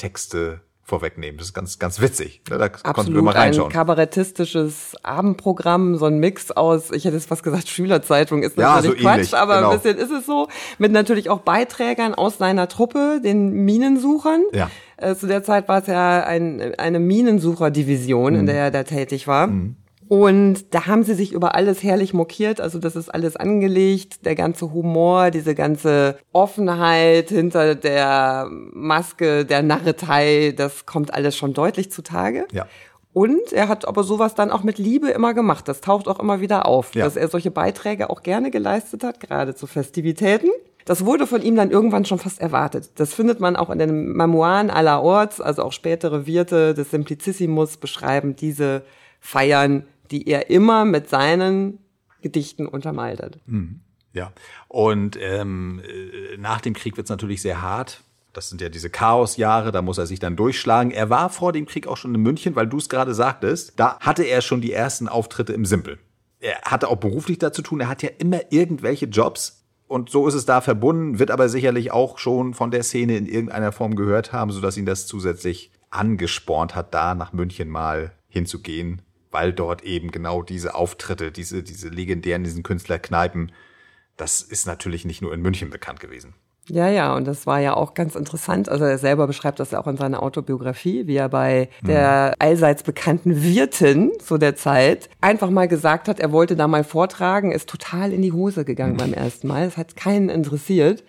Texte 0.01 0.61
vorwegnehmen. 0.83 1.37
Das 1.37 1.47
ist 1.47 1.53
ganz, 1.53 1.77
ganz 1.79 2.01
witzig. 2.01 2.41
Da 2.45 2.55
Absolut, 2.57 2.95
konnten 2.95 3.15
wir 3.15 3.21
mal 3.21 3.31
reinschauen. 3.31 3.67
Ein 3.67 3.73
kabarettistisches 3.73 4.95
Abendprogramm, 5.03 5.95
so 5.95 6.05
ein 6.05 6.17
Mix 6.17 6.51
aus, 6.51 6.91
ich 6.91 7.05
hätte 7.05 7.15
jetzt 7.15 7.27
fast 7.27 7.43
gesagt, 7.43 7.69
Schülerzeitung 7.69 8.43
ist 8.43 8.57
natürlich 8.57 8.75
ja, 8.75 8.81
so 8.81 9.03
Quatsch, 9.03 9.15
ähnlich, 9.17 9.33
aber 9.35 9.57
genau. 9.57 9.69
ein 9.69 9.79
bisschen 9.79 9.97
ist 9.97 10.11
es 10.11 10.25
so. 10.25 10.47
Mit 10.79 10.91
natürlich 10.91 11.29
auch 11.29 11.41
Beiträgern 11.41 12.15
aus 12.15 12.39
seiner 12.39 12.67
Truppe, 12.67 13.21
den 13.23 13.51
Minensuchern. 13.63 14.41
Ja. 14.53 14.71
Äh, 14.97 15.15
zu 15.15 15.27
der 15.27 15.43
Zeit 15.43 15.69
war 15.69 15.81
es 15.81 15.87
ja 15.87 16.23
ein, 16.23 16.75
eine 16.77 16.99
Minensucherdivision, 16.99 18.33
mhm. 18.33 18.39
in 18.39 18.45
der 18.47 18.55
er 18.55 18.71
da 18.71 18.83
tätig 18.83 19.27
war. 19.27 19.47
Mhm. 19.47 19.77
Und 20.11 20.73
da 20.73 20.87
haben 20.87 21.03
sie 21.03 21.13
sich 21.13 21.31
über 21.31 21.55
alles 21.55 21.83
herrlich 21.83 22.13
mokiert. 22.13 22.59
Also 22.59 22.79
das 22.79 22.97
ist 22.97 23.07
alles 23.07 23.37
angelegt, 23.37 24.25
der 24.25 24.35
ganze 24.35 24.73
Humor, 24.73 25.31
diese 25.31 25.55
ganze 25.55 26.17
Offenheit 26.33 27.29
hinter 27.29 27.75
der 27.75 28.49
Maske, 28.73 29.45
der 29.45 29.63
Narretei, 29.63 30.53
das 30.53 30.85
kommt 30.85 31.13
alles 31.13 31.37
schon 31.37 31.53
deutlich 31.53 31.93
zutage. 31.93 32.45
Ja. 32.51 32.67
Und 33.13 33.53
er 33.53 33.69
hat 33.69 33.87
aber 33.87 34.03
sowas 34.03 34.35
dann 34.35 34.51
auch 34.51 34.63
mit 34.63 34.79
Liebe 34.79 35.07
immer 35.11 35.33
gemacht. 35.33 35.69
Das 35.69 35.79
taucht 35.79 36.09
auch 36.09 36.19
immer 36.19 36.41
wieder 36.41 36.65
auf, 36.65 36.93
ja. 36.93 37.05
dass 37.05 37.15
er 37.15 37.29
solche 37.29 37.49
Beiträge 37.49 38.09
auch 38.09 38.21
gerne 38.21 38.51
geleistet 38.51 39.05
hat, 39.05 39.21
gerade 39.21 39.55
zu 39.55 39.65
Festivitäten. 39.65 40.49
Das 40.83 41.05
wurde 41.05 41.25
von 41.25 41.41
ihm 41.41 41.55
dann 41.55 41.71
irgendwann 41.71 42.03
schon 42.03 42.19
fast 42.19 42.41
erwartet. 42.41 42.89
Das 42.95 43.13
findet 43.13 43.39
man 43.39 43.55
auch 43.55 43.69
in 43.69 43.79
den 43.79 44.11
Memoiren 44.11 44.71
allerorts, 44.71 45.39
also 45.39 45.63
auch 45.63 45.71
spätere 45.71 46.27
Wirte 46.27 46.73
des 46.73 46.91
Simplicissimus 46.91 47.77
beschreiben 47.77 48.35
diese 48.35 48.81
Feiern 49.21 49.85
die 50.11 50.27
er 50.27 50.49
immer 50.49 50.85
mit 50.85 51.09
seinen 51.09 51.79
Gedichten 52.21 52.67
untermaltet. 52.67 53.39
Mhm. 53.45 53.81
Ja, 54.13 54.33
und 54.67 55.17
ähm, 55.21 55.81
äh, 55.87 56.37
nach 56.37 56.61
dem 56.61 56.73
Krieg 56.73 56.97
wird 56.97 57.05
es 57.05 57.09
natürlich 57.09 57.41
sehr 57.41 57.61
hart. 57.61 58.01
Das 58.33 58.49
sind 58.49 58.61
ja 58.61 58.69
diese 58.69 58.89
Chaosjahre, 58.89 59.71
da 59.71 59.81
muss 59.81 59.97
er 59.97 60.05
sich 60.05 60.19
dann 60.19 60.35
durchschlagen. 60.35 60.91
Er 60.91 61.09
war 61.09 61.29
vor 61.29 61.51
dem 61.53 61.65
Krieg 61.65 61.87
auch 61.87 61.97
schon 61.97 62.15
in 62.15 62.21
München, 62.21 62.55
weil 62.55 62.67
du 62.67 62.77
es 62.77 62.89
gerade 62.89 63.13
sagtest. 63.13 63.73
Da 63.77 63.99
hatte 63.99 64.23
er 64.23 64.41
schon 64.41 64.61
die 64.61 64.71
ersten 64.71 65.07
Auftritte 65.07 65.53
im 65.53 65.65
Simpel. 65.65 65.97
Er 66.39 66.61
hatte 66.63 66.87
auch 66.87 66.97
beruflich 66.97 67.39
dazu 67.39 67.61
tun. 67.61 67.81
Er 67.81 67.89
hat 67.89 68.03
ja 68.03 68.09
immer 68.17 68.39
irgendwelche 68.49 69.05
Jobs. 69.05 69.65
Und 69.87 70.09
so 70.09 70.27
ist 70.27 70.33
es 70.33 70.45
da 70.45 70.61
verbunden, 70.61 71.19
wird 71.19 71.31
aber 71.31 71.49
sicherlich 71.49 71.91
auch 71.91 72.17
schon 72.17 72.53
von 72.53 72.71
der 72.71 72.83
Szene 72.83 73.17
in 73.17 73.25
irgendeiner 73.25 73.73
Form 73.73 73.95
gehört 73.95 74.31
haben, 74.31 74.51
sodass 74.51 74.77
ihn 74.77 74.85
das 74.85 75.07
zusätzlich 75.07 75.71
angespornt 75.89 76.75
hat, 76.75 76.93
da 76.93 77.15
nach 77.15 77.33
München 77.33 77.67
mal 77.67 78.13
hinzugehen 78.29 79.01
weil 79.31 79.53
dort 79.53 79.83
eben 79.83 80.11
genau 80.11 80.43
diese 80.43 80.75
Auftritte, 80.75 81.31
diese, 81.31 81.63
diese 81.63 81.89
legendären, 81.89 82.43
diesen 82.43 82.63
Künstlerkneipen, 82.63 83.51
das 84.17 84.41
ist 84.41 84.67
natürlich 84.67 85.05
nicht 85.05 85.21
nur 85.21 85.33
in 85.33 85.41
München 85.41 85.69
bekannt 85.69 85.99
gewesen. 85.99 86.33
Ja, 86.67 86.87
ja, 86.87 87.15
und 87.15 87.25
das 87.25 87.47
war 87.47 87.59
ja 87.59 87.73
auch 87.73 87.95
ganz 87.95 88.15
interessant. 88.15 88.69
Also 88.69 88.85
er 88.85 88.97
selber 88.97 89.25
beschreibt 89.25 89.59
das 89.59 89.71
ja 89.71 89.79
auch 89.79 89.87
in 89.87 89.97
seiner 89.97 90.21
Autobiografie, 90.21 91.07
wie 91.07 91.15
er 91.15 91.27
bei 91.27 91.69
mhm. 91.81 91.87
der 91.87 92.35
allseits 92.39 92.83
bekannten 92.83 93.41
Wirtin 93.43 94.11
zu 94.23 94.37
der 94.37 94.55
Zeit 94.55 95.09
einfach 95.21 95.49
mal 95.49 95.67
gesagt 95.67 96.07
hat, 96.07 96.19
er 96.19 96.31
wollte 96.31 96.55
da 96.55 96.67
mal 96.67 96.83
vortragen, 96.83 97.51
ist 97.51 97.67
total 97.67 98.13
in 98.13 98.21
die 98.21 98.31
Hose 98.31 98.63
gegangen 98.63 98.93
mhm. 98.93 98.97
beim 98.97 99.13
ersten 99.13 99.47
Mal. 99.47 99.65
Das 99.65 99.77
hat 99.77 99.95
keinen 99.95 100.29
interessiert 100.29 101.03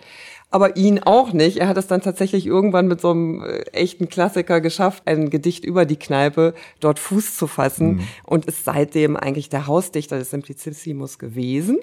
aber 0.53 0.77
ihn 0.77 1.01
auch 1.01 1.33
nicht. 1.33 1.59
Er 1.59 1.69
hat 1.69 1.77
es 1.77 1.87
dann 1.87 2.03
tatsächlich 2.03 2.47
irgendwann 2.47 2.87
mit 2.87 3.01
so 3.01 3.11
einem 3.11 3.43
äh, 3.43 3.61
echten 3.73 4.09
Klassiker 4.09 4.61
geschafft, 4.61 5.03
ein 5.07 5.31
Gedicht 5.31 5.65
über 5.65 5.85
die 5.85 5.99
Kneipe 5.99 6.55
dort 6.81 6.99
Fuß 6.99 7.37
zu 7.37 7.47
fassen 7.47 7.95
mhm. 7.95 8.09
und 8.25 8.47
ist 8.47 8.65
seitdem 8.65 9.17
eigentlich 9.17 9.49
der 9.49 9.67
Hausdichter 9.67 10.19
des 10.19 10.31
Simplicissimus 10.31 11.19
gewesen 11.19 11.79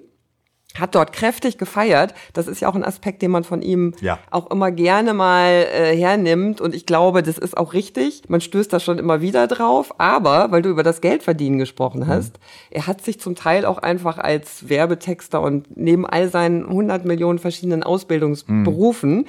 hat 0.78 0.96
dort 0.96 1.14
kräftig 1.14 1.58
gefeiert. 1.58 2.14
Das 2.34 2.48
ist 2.48 2.62
ja 2.62 2.70
auch 2.70 2.76
ein 2.76 2.84
Aspekt, 2.84 3.22
den 3.22 3.32
man 3.32 3.44
von 3.44 3.62
ihm 3.62 3.94
ja. 4.02 4.20
auch 4.30 4.52
immer 4.52 4.72
gerne 4.72 5.14
mal 5.14 5.68
äh, 5.74 5.96
hernimmt. 5.98 6.62
Und 6.62 6.76
ich 6.76 6.86
glaube, 6.86 7.24
das 7.24 7.38
ist 7.38 7.58
auch 7.58 7.74
richtig. 7.74 8.24
Man 8.28 8.40
stößt 8.40 8.72
da 8.72 8.80
schon 8.80 9.00
immer 9.00 9.22
wieder 9.22 9.48
drauf. 9.48 9.94
Aber, 9.98 10.52
weil 10.52 10.62
du 10.62 10.70
über 10.70 10.84
das 10.84 11.02
Geldverdienen 11.02 11.58
gesprochen 11.58 12.02
mhm. 12.02 12.08
hast, 12.08 12.34
mhm. 12.34 12.44
er 12.72 12.88
hat 12.88 13.02
sich 13.02 13.20
zum 13.20 13.36
Teil 13.36 13.66
auch 13.66 13.80
einfach 13.80 14.20
als 14.20 14.70
Werbetexter 14.70 15.42
und 15.42 15.76
neben 15.76 16.06
all 16.06 16.30
seinen 16.30 16.66
100 16.66 17.04
Millionen 17.04 17.40
verschiedenen 17.40 17.84
Ausbildungsberufen 17.84 19.18
mhm 19.18 19.26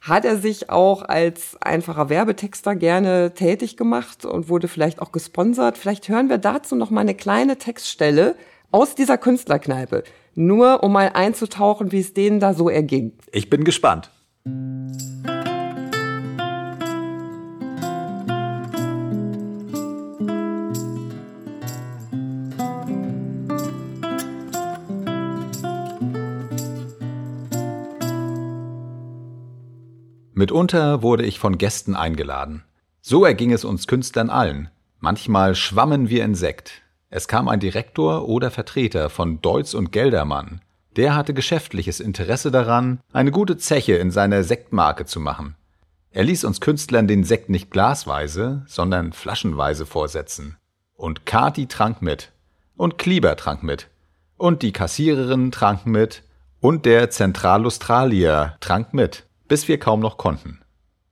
hat 0.00 0.26
er 0.26 0.36
sich 0.36 0.68
auch 0.68 1.00
als 1.00 1.56
einfacher 1.62 2.10
Werbetexter 2.10 2.76
gerne 2.76 3.32
tätig 3.32 3.78
gemacht 3.78 4.26
und 4.26 4.50
wurde 4.50 4.68
vielleicht 4.68 5.00
auch 5.00 5.12
gesponsert. 5.12 5.78
Vielleicht 5.78 6.10
hören 6.10 6.28
wir 6.28 6.36
dazu 6.36 6.76
noch 6.76 6.90
mal 6.90 7.00
eine 7.00 7.14
kleine 7.14 7.56
Textstelle 7.56 8.36
aus 8.70 8.94
dieser 8.94 9.16
Künstlerkneipe 9.16 10.04
nur 10.36 10.82
um 10.82 10.92
mal 10.92 11.10
einzutauchen, 11.14 11.92
wie 11.92 12.00
es 12.00 12.14
denen 12.14 12.40
da 12.40 12.54
so 12.54 12.68
erging. 12.68 13.12
Ich 13.32 13.50
bin 13.50 13.64
gespannt. 13.64 14.10
Mitunter 30.36 31.02
wurde 31.02 31.24
ich 31.24 31.38
von 31.38 31.58
Gästen 31.58 31.94
eingeladen. 31.94 32.64
So 33.00 33.24
erging 33.24 33.52
es 33.52 33.64
uns 33.64 33.86
Künstlern 33.86 34.30
allen. 34.30 34.68
Manchmal 34.98 35.54
schwammen 35.54 36.10
wir 36.10 36.24
in 36.24 36.34
Sekt, 36.34 36.82
es 37.16 37.28
kam 37.28 37.46
ein 37.46 37.60
Direktor 37.60 38.28
oder 38.28 38.50
Vertreter 38.50 39.08
von 39.08 39.40
Deutz 39.40 39.72
und 39.74 39.92
Geldermann. 39.92 40.62
Der 40.96 41.14
hatte 41.14 41.32
geschäftliches 41.32 42.00
Interesse 42.00 42.50
daran, 42.50 42.98
eine 43.12 43.30
gute 43.30 43.56
Zeche 43.56 43.94
in 43.94 44.10
seiner 44.10 44.42
Sektmarke 44.42 45.04
zu 45.04 45.20
machen. 45.20 45.54
Er 46.10 46.24
ließ 46.24 46.42
uns 46.42 46.60
Künstlern 46.60 47.06
den 47.06 47.22
Sekt 47.22 47.50
nicht 47.50 47.70
glasweise, 47.70 48.64
sondern 48.66 49.12
flaschenweise 49.12 49.86
vorsetzen. 49.86 50.56
Und 50.96 51.24
Kati 51.24 51.68
trank 51.68 52.02
mit. 52.02 52.32
Und 52.76 52.98
Klieber 52.98 53.36
trank 53.36 53.62
mit. 53.62 53.86
Und 54.36 54.62
die 54.62 54.72
Kassiererin 54.72 55.52
trank 55.52 55.86
mit. 55.86 56.24
Und 56.58 56.84
der 56.84 57.10
Zentralustralier 57.10 58.56
trank 58.58 58.92
mit, 58.92 59.22
bis 59.46 59.68
wir 59.68 59.78
kaum 59.78 60.00
noch 60.00 60.18
konnten. 60.18 60.62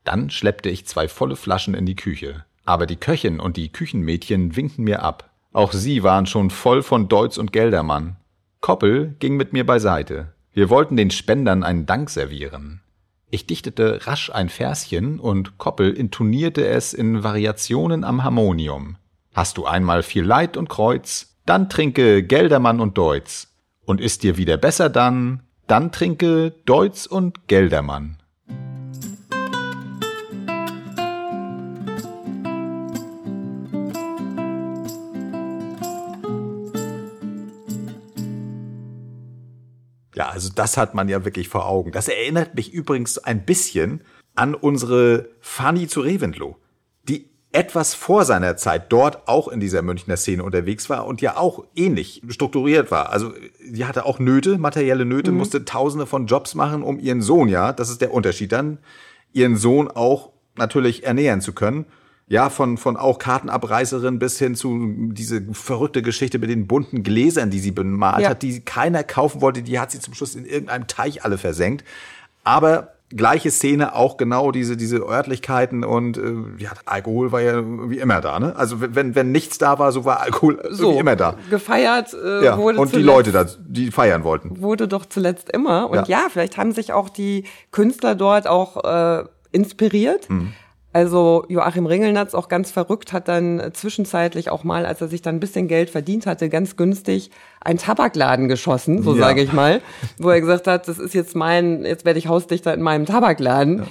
Dann 0.03 0.31
schleppte 0.31 0.69
ich 0.69 0.85
zwei 0.85 1.07
volle 1.07 1.37
Flaschen 1.37 1.75
in 1.75 1.87
die 1.87 1.95
Küche. 1.95 2.45
Aber 2.65 2.87
die 2.87 2.97
Köchin 2.97 3.39
und 3.39 3.57
die 3.57 3.71
Küchenmädchen 3.71 4.57
winkten 4.57 4.83
mir 4.83 5.05
ab. 5.05 5.29
Auch 5.53 5.73
sie 5.73 6.03
waren 6.03 6.27
schon 6.27 6.51
voll 6.51 6.83
von 6.83 7.09
Deutz 7.09 7.37
und 7.37 7.53
Geldermann. 7.53 8.17
Koppel 8.61 9.17
ging 9.19 9.37
mit 9.37 9.53
mir 9.53 9.67
beiseite. 9.67 10.33
Wir 10.53 10.71
wollten 10.71 10.97
den 10.97 11.11
Spendern 11.11 11.63
einen 11.63 11.87
Dank 11.87 12.11
servieren. 12.11 12.81
Ich 13.31 13.47
dichtete 13.47 14.07
rasch 14.07 14.31
ein 14.31 14.49
Verschen 14.49 15.19
und 15.19 15.59
Koppel 15.59 15.93
intonierte 15.93 16.67
es 16.67 16.93
in 16.93 17.23
Variationen 17.23 18.05
am 18.05 18.25
Harmonium. 18.25 18.97
Hast 19.35 19.57
du 19.57 19.65
einmal 19.65 20.03
viel 20.03 20.25
Leid 20.25 20.57
und 20.57 20.69
Kreuz, 20.69 21.39
dann 21.47 21.69
trinke 21.69 22.23
Geldermann 22.23 22.81
und 22.81 22.99
Deutz. 22.99 23.49
Und 23.85 24.01
ist 24.01 24.23
dir 24.23 24.37
wieder 24.37 24.59
besser 24.59 24.91
dann, 24.91 25.43
dann 25.67 25.93
trinke 25.93 26.53
Deutz 26.67 27.07
und 27.07 27.49
Geldermann. 27.49 28.22
Ja, 40.23 40.29
also 40.29 40.51
das 40.55 40.77
hat 40.77 40.95
man 40.95 41.09
ja 41.09 41.25
wirklich 41.25 41.49
vor 41.49 41.67
Augen. 41.67 41.91
Das 41.91 42.07
erinnert 42.07 42.55
mich 42.55 42.73
übrigens 42.73 43.19
ein 43.19 43.45
bisschen 43.45 44.03
an 44.37 44.55
unsere 44.55 45.31
Fanny 45.41 45.89
zu 45.89 46.01
Reventlow, 46.01 46.59
die 47.03 47.29
etwas 47.51 47.95
vor 47.95 48.25
seiner 48.25 48.57
Zeit 48.57 48.93
dort 48.93 49.27
auch 49.27 49.49
in 49.49 49.59
dieser 49.59 49.83
Münchner 49.83 50.17
Szene 50.17 50.45
unterwegs 50.45 50.89
war 50.89 51.09
und 51.09 51.21
ja 51.23 51.39
auch 51.39 51.65
ähnlich 51.75 52.23
strukturiert 52.29 52.93
war. 52.93 53.11
Also 53.11 53.33
die 53.69 53.85
hatte 53.85 54.07
auch 54.07 54.21
Nöte, 54.21 54.59
materielle 54.59 55.05
Nöte, 55.05 55.33
mhm. 55.33 55.39
musste 55.39 55.65
tausende 55.65 56.07
von 56.07 56.29
Jobs 56.29 56.55
machen, 56.55 56.85
um 56.85 57.01
ihren 57.01 57.21
Sohn, 57.21 57.49
ja, 57.49 57.73
das 57.73 57.91
ist 57.91 58.01
der 58.01 58.15
Unterschied 58.15 58.53
dann, 58.53 58.79
ihren 59.33 59.57
Sohn 59.57 59.89
auch 59.89 60.31
natürlich 60.55 61.03
ernähren 61.03 61.41
zu 61.41 61.53
können. 61.53 61.85
Ja, 62.29 62.49
von, 62.49 62.79
von 62.79 62.97
auch 62.97 63.19
Kartenabreißerin 63.19 64.19
bis 64.19 64.39
hin 64.39 64.55
zu 64.55 64.79
diese 65.13 65.43
verrückte 65.53 66.01
Geschichte 66.03 66.39
mit 66.39 66.49
den 66.49 66.67
bunten 66.67 67.03
Gläsern, 67.03 67.51
die 67.51 67.59
sie 67.59 67.73
bemalt 67.73 68.23
Ja. 68.23 68.31
hat, 68.31 68.43
die 68.43 68.61
keiner 68.61 69.05
kaufen 69.05 69.41
wollte, 69.43 69.63
die 69.63 69.79
hat 69.79 69.91
sie 69.91 70.01
zum 70.01 70.15
Schluss 70.15 70.35
in 70.35 70.47
irgendeinem 70.47 70.87
Teich 70.87 71.25
alle 71.25 71.37
versenkt. 71.37 71.85
Aber 72.45 72.89
gleiche 73.15 73.51
Szene, 73.51 73.95
auch 73.95 74.17
genau 74.17 74.51
diese, 74.53 74.79
diese 74.79 74.99
Örtlichkeiten 75.07 75.85
und 75.85 76.17
äh, 76.17 76.33
ja, 76.57 76.71
Alkohol 76.87 77.31
war 77.33 77.43
ja 77.43 77.63
wie 77.91 77.99
immer 77.99 78.23
da, 78.23 78.41
ne? 78.41 78.57
Also 78.57 78.77
wenn, 78.81 79.15
wenn 79.15 79.31
nichts 79.33 79.59
da 79.59 79.79
war, 79.79 79.93
so 79.93 80.07
war 80.07 80.21
Alkohol 80.21 80.63
So, 80.71 80.95
wie 80.95 80.99
immer 80.99 81.15
da. 81.17 81.37
gefeiert 81.51 82.15
äh, 82.15 82.43
Ja, 82.47 82.57
wurde 82.57 82.79
und 82.79 82.95
die 82.97 83.03
Leute 83.03 83.31
da, 83.33 83.45
die 83.67 83.91
feiern 83.91 84.25
wollten. 84.25 84.63
wurde 84.63 84.89
doch 84.89 85.05
zuletzt 85.05 85.51
immer. 85.51 85.91
Und 85.91 85.97
Ja. 85.97 86.05
ja, 86.23 86.27
vielleicht 86.31 86.57
haben 86.57 86.73
sich 86.73 86.95
auch 86.95 87.11
die 87.11 87.45
Künstler 87.71 88.15
dort 88.15 88.47
auch 88.47 88.83
äh, 88.83 89.25
inspiriert. 89.51 90.31
Mhm. 90.31 90.55
Also 90.95 91.47
Joachim 91.49 91.87
Ringelnatz 91.87 92.35
auch 92.35 92.49
ganz 92.49 92.71
verrückt 92.71 93.15
hat 93.15 93.29
dann 93.29 93.59
äh, 93.61 93.73
zwischenzeitlich 93.73 94.51
auch 94.51 94.63
mal, 94.63 94.85
als 94.85 95.01
er 95.01 95.09
sich 95.09 95.23
dann 95.23 95.37
ein 95.37 95.41
bisschen 95.41 95.67
Geld 95.67 95.89
verdient 95.89 96.27
hatte, 96.27 96.51
ganz 96.51 96.77
günstig 96.77 97.31
einen 97.61 97.79
Tabakladen 97.79 98.49
geschossen, 98.49 99.03
so 99.03 99.15
Ja. 99.15 99.21
sage 99.23 99.41
ich 99.43 99.53
mal, 99.53 99.81
wo 100.19 100.29
er 100.29 100.41
gesagt 100.41 100.67
hat, 100.67 100.89
das 100.89 100.99
ist 100.99 101.15
jetzt 101.15 101.35
mein, 101.35 101.85
jetzt 101.87 102.05
werde 102.05 102.19
ich 102.19 102.27
Hausdichter 102.29 102.75
in 102.75 102.83
meinem 102.83 103.07
Tabakladen. 103.07 103.85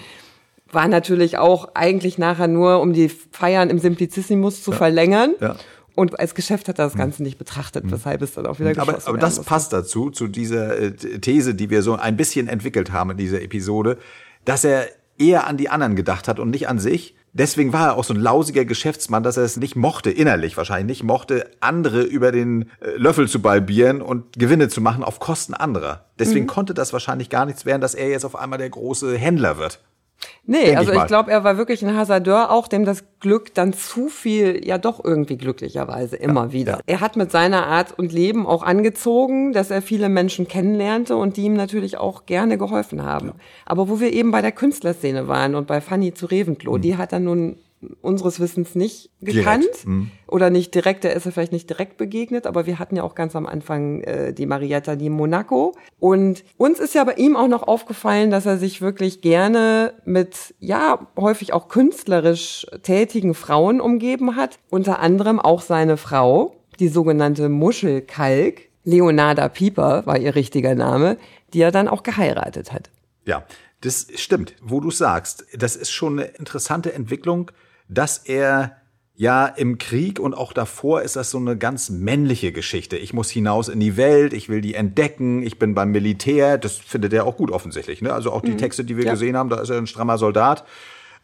War 0.71 0.87
natürlich 0.87 1.37
auch 1.37 1.69
eigentlich 1.73 2.17
nachher 2.17 2.47
nur, 2.47 2.79
um 2.81 2.93
die 2.93 3.09
Feiern 3.09 3.69
im 3.69 3.79
Simplicissimus 3.79 4.63
zu 4.63 4.71
verlängern. 4.71 5.33
Ja. 5.41 5.53
Mhm. 5.53 5.59
Und 5.93 6.19
als 6.19 6.35
Geschäft 6.35 6.69
hat 6.69 6.79
er 6.79 6.85
das 6.85 6.95
Ganze 6.95 7.21
nicht 7.21 7.37
betrachtet, 7.37 7.83
weshalb 7.87 8.21
es 8.21 8.35
dann 8.35 8.45
auch 8.45 8.59
wieder 8.59 8.73
geschossen 8.73 8.95
Aber, 8.95 9.07
aber 9.07 9.17
das 9.17 9.41
passt 9.41 9.73
dazu, 9.73 10.09
zu 10.09 10.27
dieser 10.27 10.77
äh, 10.77 10.91
These, 10.93 11.53
die 11.53 11.69
wir 11.69 11.81
so 11.81 11.95
ein 11.95 12.15
bisschen 12.15 12.47
entwickelt 12.47 12.93
haben 12.93 13.11
in 13.11 13.17
dieser 13.17 13.41
Episode, 13.41 13.97
dass 14.45 14.63
er 14.63 14.87
eher 15.21 15.47
an 15.47 15.57
die 15.57 15.69
anderen 15.69 15.95
gedacht 15.95 16.27
hat 16.27 16.39
und 16.39 16.49
nicht 16.49 16.67
an 16.67 16.79
sich. 16.79 17.15
Deswegen 17.33 17.71
war 17.71 17.87
er 17.87 17.97
auch 17.97 18.03
so 18.03 18.13
ein 18.13 18.19
lausiger 18.19 18.65
Geschäftsmann, 18.65 19.23
dass 19.23 19.37
er 19.37 19.43
es 19.43 19.55
nicht 19.55 19.77
mochte, 19.77 20.11
innerlich 20.11 20.57
wahrscheinlich 20.57 20.97
nicht 20.99 21.03
mochte, 21.03 21.49
andere 21.61 22.01
über 22.01 22.33
den 22.33 22.69
äh, 22.81 22.97
Löffel 22.97 23.29
zu 23.29 23.41
balbieren 23.41 24.01
und 24.01 24.33
Gewinne 24.37 24.67
zu 24.67 24.81
machen 24.81 25.03
auf 25.03 25.19
Kosten 25.19 25.53
anderer. 25.53 26.05
Deswegen 26.19 26.45
konnte 26.47 26.73
das 26.73 26.91
wahrscheinlich 26.91 27.29
gar 27.29 27.45
nichts 27.45 27.65
werden, 27.65 27.81
dass 27.81 27.95
er 27.95 28.09
jetzt 28.09 28.25
auf 28.25 28.35
einmal 28.35 28.59
der 28.59 28.69
große 28.69 29.17
Händler 29.17 29.57
wird. 29.57 29.79
Nee, 30.45 30.65
Denk 30.65 30.77
also 30.79 30.91
ich 30.91 30.97
ich, 30.97 31.05
glaube, 31.05 31.31
er 31.31 31.43
war 31.43 31.57
wirklich 31.57 31.83
ein 31.85 31.95
Hasardeur, 31.95 32.51
auch 32.51 32.67
dem 32.67 32.83
das 32.83 33.03
Glück 33.19 33.53
dann 33.53 33.73
zu 33.73 34.09
viel, 34.09 34.65
ja 34.65 34.77
doch 34.77 35.03
irgendwie 35.03 35.37
glücklicherweise 35.37 36.15
immer 36.15 36.51
wieder. 36.51 36.79
Er 36.87 36.99
hat 36.99 37.15
mit 37.15 37.31
seiner 37.31 37.67
Art 37.67 37.97
und 37.97 38.11
Leben 38.11 38.47
auch 38.47 38.63
angezogen, 38.63 39.53
dass 39.53 39.71
er 39.71 39.81
viele 39.81 40.09
Menschen 40.09 40.47
kennenlernte 40.47 41.15
und 41.15 41.37
die 41.37 41.43
ihm 41.43 41.53
natürlich 41.53 41.97
auch 41.97 42.25
gerne 42.25 42.57
geholfen 42.57 43.03
haben. 43.03 43.33
Aber 43.65 43.87
wo 43.87 43.99
wir 43.99 44.11
eben 44.13 44.31
bei 44.31 44.41
der 44.41 44.51
Künstlerszene 44.51 45.27
waren 45.27 45.55
und 45.55 45.67
bei 45.67 45.79
Fanny 45.79 46.13
zu 46.13 46.25
Reventlow, 46.25 46.77
die 46.77 46.97
hat 46.97 47.13
er 47.13 47.19
nun 47.19 47.57
unseres 48.01 48.39
Wissens 48.39 48.75
nicht 48.75 49.09
gekannt 49.21 49.85
mhm. 49.85 50.11
oder 50.27 50.49
nicht 50.49 50.73
direkt, 50.75 51.03
der 51.03 51.15
ist 51.15 51.25
er 51.25 51.31
vielleicht 51.31 51.51
nicht 51.51 51.69
direkt 51.69 51.97
begegnet, 51.97 52.47
aber 52.47 52.65
wir 52.65 52.79
hatten 52.79 52.95
ja 52.95 53.03
auch 53.03 53.15
ganz 53.15 53.35
am 53.35 53.45
Anfang 53.45 54.01
äh, 54.01 54.33
die 54.33 54.45
Marietta 54.45 54.95
di 54.95 55.09
Monaco 55.09 55.75
und 55.99 56.43
uns 56.57 56.79
ist 56.79 56.95
ja 56.95 57.03
bei 57.03 57.13
ihm 57.13 57.35
auch 57.35 57.47
noch 57.47 57.63
aufgefallen, 57.63 58.31
dass 58.31 58.45
er 58.45 58.57
sich 58.57 58.81
wirklich 58.81 59.21
gerne 59.21 59.93
mit 60.05 60.53
ja 60.59 61.07
häufig 61.17 61.53
auch 61.53 61.67
künstlerisch 61.67 62.67
tätigen 62.83 63.33
Frauen 63.33 63.81
umgeben 63.81 64.35
hat, 64.35 64.59
unter 64.69 64.99
anderem 64.99 65.39
auch 65.39 65.61
seine 65.61 65.97
Frau, 65.97 66.55
die 66.79 66.87
sogenannte 66.87 67.49
Muschelkalk, 67.49 68.69
Leonarda 68.83 69.49
Pieper 69.49 70.05
war 70.05 70.17
ihr 70.17 70.35
richtiger 70.35 70.75
Name, 70.75 71.17
die 71.53 71.61
er 71.61 71.71
dann 71.71 71.87
auch 71.87 72.03
geheiratet 72.03 72.71
hat. 72.73 72.89
Ja, 73.25 73.45
das 73.81 74.07
stimmt, 74.15 74.55
wo 74.61 74.79
du 74.79 74.91
sagst. 74.91 75.45
Das 75.53 75.75
ist 75.75 75.91
schon 75.91 76.19
eine 76.19 76.29
interessante 76.29 76.93
Entwicklung, 76.93 77.51
dass 77.91 78.17
er 78.17 78.77
ja 79.15 79.45
im 79.45 79.77
Krieg 79.77 80.19
und 80.19 80.33
auch 80.33 80.53
davor 80.53 81.03
ist 81.03 81.15
das 81.15 81.29
so 81.29 81.37
eine 81.37 81.55
ganz 81.57 81.89
männliche 81.91 82.51
Geschichte. 82.51 82.97
Ich 82.97 83.13
muss 83.13 83.29
hinaus 83.29 83.67
in 83.67 83.79
die 83.79 83.97
Welt, 83.97 84.33
ich 84.33 84.49
will 84.49 84.61
die 84.61 84.73
entdecken, 84.73 85.43
ich 85.43 85.59
bin 85.59 85.75
beim 85.75 85.91
Militär. 85.91 86.57
Das 86.57 86.77
findet 86.77 87.13
er 87.13 87.25
auch 87.27 87.37
gut 87.37 87.51
offensichtlich. 87.51 88.01
Ne? 88.01 88.11
Also 88.13 88.31
auch 88.31 88.41
die 88.41 88.57
Texte, 88.57 88.83
die 88.83 88.97
wir 88.97 89.05
Ja. 89.05 89.11
gesehen 89.11 89.37
haben, 89.37 89.49
da 89.49 89.59
ist 89.59 89.69
er 89.69 89.77
ein 89.77 89.85
strammer 89.85 90.17
Soldat. 90.17 90.63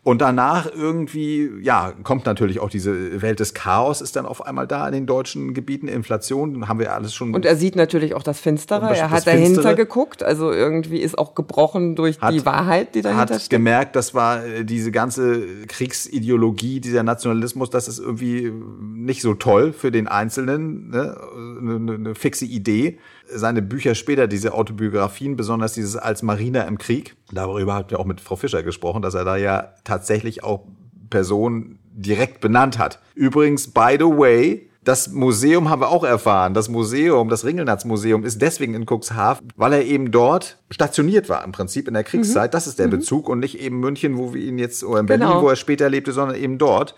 Und 0.03 0.21
danach 0.21 0.71
irgendwie, 0.73 1.49
ja, 1.61 1.91
kommt 2.03 2.25
natürlich 2.25 2.61
auch 2.61 2.69
diese 2.69 3.21
Welt 3.21 3.41
des 3.41 3.53
Chaos, 3.53 3.99
ist 3.99 4.15
dann 4.15 4.25
auf 4.25 4.45
einmal 4.45 4.65
da 4.65 4.87
in 4.87 4.93
den 4.93 5.05
deutschen 5.05 5.53
Gebieten. 5.53 5.89
Inflation 5.89 6.69
haben 6.69 6.79
wir 6.79 6.93
alles 6.93 7.13
schon. 7.13 7.33
Und 7.33 7.45
er 7.45 7.57
sieht 7.57 7.75
natürlich 7.75 8.15
auch 8.15 8.23
das 8.23 8.39
Finstere. 8.39 8.87
Das- 8.87 8.97
er 8.99 9.09
hat 9.09 9.27
dahinter 9.27 9.45
Finstere. 9.55 9.75
geguckt. 9.75 10.23
Also 10.23 10.49
irgendwie 10.53 10.99
ist 10.99 11.17
auch 11.17 11.35
gebrochen 11.35 11.97
durch 11.97 12.21
Hat- 12.21 12.33
die 12.33 12.45
Wahrheit, 12.45 12.95
die 12.95 13.01
dahinter 13.01 13.21
hat 13.21 13.29
steckt. 13.31 13.49
gemerkt, 13.49 13.97
das 13.97 14.13
war 14.13 14.45
äh, 14.45 14.63
diese 14.63 14.91
ganze 14.91 15.45
Kriegsideologie, 15.67 16.79
dieser 16.79 17.03
Nationalismus, 17.03 17.69
das 17.69 17.89
ist 17.89 17.99
irgendwie 17.99 18.51
nicht 18.93 19.21
so 19.21 19.33
toll 19.33 19.73
für 19.73 19.91
den 19.91 20.07
Einzelnen, 20.07 20.89
ne? 20.89 21.17
eine, 21.59 21.93
eine 21.95 22.15
fixe 22.15 22.45
Idee. 22.45 22.99
Seine 23.33 23.61
Bücher 23.61 23.93
später, 23.95 24.27
diese 24.27 24.53
Autobiografien, 24.53 25.35
besonders 25.35 25.73
dieses 25.73 25.95
als 25.97 26.23
Mariner 26.23 26.65
im 26.67 26.77
Krieg, 26.77 27.15
darüber 27.31 27.75
hat 27.75 27.91
wir 27.91 27.99
auch 27.99 28.05
mit 28.05 28.21
Frau 28.21 28.35
Fischer 28.35 28.63
gesprochen, 28.63 29.01
dass 29.01 29.13
er 29.15 29.25
da 29.25 29.35
ja 29.37 29.73
tatsächlich 29.83 30.43
auch 30.43 30.63
Personen 31.09 31.79
direkt 31.91 32.41
benannt 32.41 32.77
hat. 32.77 32.99
Übrigens, 33.15 33.67
by 33.67 33.95
the 33.99 34.05
way, 34.05 34.69
das 34.83 35.09
Museum 35.11 35.69
haben 35.69 35.81
wir 35.81 35.89
auch 35.89 36.05
erfahren. 36.05 36.53
Das 36.53 36.69
Museum, 36.69 37.27
das 37.27 37.43
Ringelnatz-Museum 37.43 38.23
ist 38.23 38.41
deswegen 38.41 38.73
in 38.73 38.85
Cuxhaven, 38.85 39.49
weil 39.57 39.73
er 39.73 39.83
eben 39.83 40.11
dort 40.11 40.59
stationiert 40.69 41.27
war, 41.27 41.43
im 41.43 41.51
Prinzip 41.51 41.89
in 41.89 41.93
der 41.93 42.05
Kriegszeit. 42.05 42.53
Das 42.53 42.67
ist 42.67 42.79
der 42.79 42.87
Bezug 42.87 43.27
und 43.27 43.39
nicht 43.39 43.59
eben 43.59 43.79
München, 43.81 44.17
wo 44.17 44.33
wir 44.33 44.41
ihn 44.41 44.57
jetzt, 44.57 44.85
oder 44.85 45.01
in 45.01 45.05
Berlin, 45.05 45.27
Genau. 45.27 45.41
wo 45.41 45.49
er 45.49 45.57
später 45.57 45.89
lebte, 45.89 46.13
sondern 46.13 46.37
eben 46.37 46.57
dort. 46.57 46.95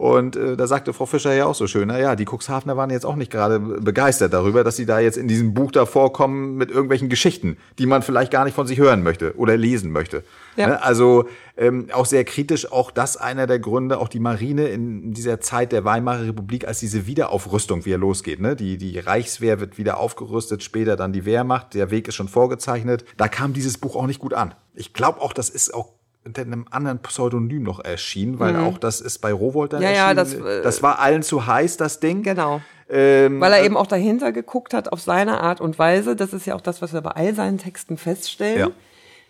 Und 0.00 0.34
äh, 0.34 0.56
da 0.56 0.66
sagte 0.66 0.94
Frau 0.94 1.04
Fischer 1.04 1.34
ja 1.34 1.44
auch 1.44 1.54
so 1.54 1.66
schön, 1.66 1.88
na 1.88 2.00
ja, 2.00 2.16
die 2.16 2.24
Cuxhavener 2.24 2.74
waren 2.74 2.88
jetzt 2.88 3.04
auch 3.04 3.16
nicht 3.16 3.30
gerade 3.30 3.60
begeistert 3.60 4.32
darüber, 4.32 4.64
dass 4.64 4.76
sie 4.76 4.86
da 4.86 4.98
jetzt 4.98 5.18
in 5.18 5.28
diesem 5.28 5.52
Buch 5.52 5.72
da 5.72 5.84
vorkommen 5.84 6.54
mit 6.54 6.70
irgendwelchen 6.70 7.10
Geschichten, 7.10 7.58
die 7.78 7.84
man 7.84 8.00
vielleicht 8.00 8.32
gar 8.32 8.46
nicht 8.46 8.54
von 8.54 8.66
sich 8.66 8.78
hören 8.78 9.02
möchte 9.02 9.36
oder 9.36 9.58
lesen 9.58 9.92
möchte. 9.92 10.24
Ja. 10.56 10.68
Ne? 10.68 10.82
Also 10.82 11.28
ähm, 11.58 11.88
auch 11.92 12.06
sehr 12.06 12.24
kritisch, 12.24 12.72
auch 12.72 12.90
das 12.90 13.18
einer 13.18 13.46
der 13.46 13.58
Gründe, 13.58 13.98
auch 13.98 14.08
die 14.08 14.20
Marine 14.20 14.68
in 14.68 15.12
dieser 15.12 15.42
Zeit 15.42 15.70
der 15.70 15.84
Weimarer 15.84 16.28
Republik, 16.28 16.66
als 16.66 16.80
diese 16.80 17.06
Wiederaufrüstung 17.06 17.84
wieder 17.84 17.98
losgeht. 17.98 18.40
Ne? 18.40 18.56
Die, 18.56 18.78
die 18.78 18.98
Reichswehr 18.98 19.60
wird 19.60 19.76
wieder 19.76 20.00
aufgerüstet, 20.00 20.62
später 20.62 20.96
dann 20.96 21.12
die 21.12 21.26
Wehrmacht, 21.26 21.74
der 21.74 21.90
Weg 21.90 22.08
ist 22.08 22.14
schon 22.14 22.28
vorgezeichnet. 22.28 23.04
Da 23.18 23.28
kam 23.28 23.52
dieses 23.52 23.76
Buch 23.76 23.96
auch 23.96 24.06
nicht 24.06 24.20
gut 24.20 24.32
an. 24.32 24.54
Ich 24.72 24.94
glaube 24.94 25.20
auch, 25.20 25.34
das 25.34 25.50
ist 25.50 25.74
auch 25.74 25.99
unter 26.24 26.42
einem 26.42 26.66
anderen 26.70 26.98
Pseudonym 27.00 27.62
noch 27.62 27.82
erschienen, 27.82 28.38
weil 28.38 28.56
auch 28.56 28.78
das 28.78 29.00
ist 29.00 29.18
bei 29.20 29.32
Rowold 29.32 29.72
dann 29.72 29.80
Mhm. 29.80 29.86
Ja, 29.86 29.92
ja, 29.92 30.12
erschienen. 30.12 30.44
das, 30.44 30.58
äh, 30.58 30.62
das 30.62 30.82
war 30.82 30.98
allen 30.98 31.22
zu 31.22 31.46
heiß, 31.46 31.76
das 31.76 32.00
Ding. 32.00 32.22
Genau. 32.22 32.60
Ähm, 32.90 33.40
Weil 33.40 33.52
er 33.52 33.64
eben 33.64 33.76
auch 33.76 33.86
dahinter 33.86 34.32
geguckt 34.32 34.74
hat 34.74 34.92
auf 34.92 35.00
seine 35.00 35.40
Art 35.40 35.60
und 35.60 35.78
Weise. 35.78 36.16
Das 36.16 36.32
ist 36.32 36.46
ja 36.46 36.56
auch 36.56 36.60
das, 36.60 36.82
was 36.82 36.92
wir 36.92 37.00
bei 37.00 37.12
all 37.12 37.34
seinen 37.34 37.56
Texten 37.58 37.96
feststellen. 37.96 38.58
Ja. 38.58 38.70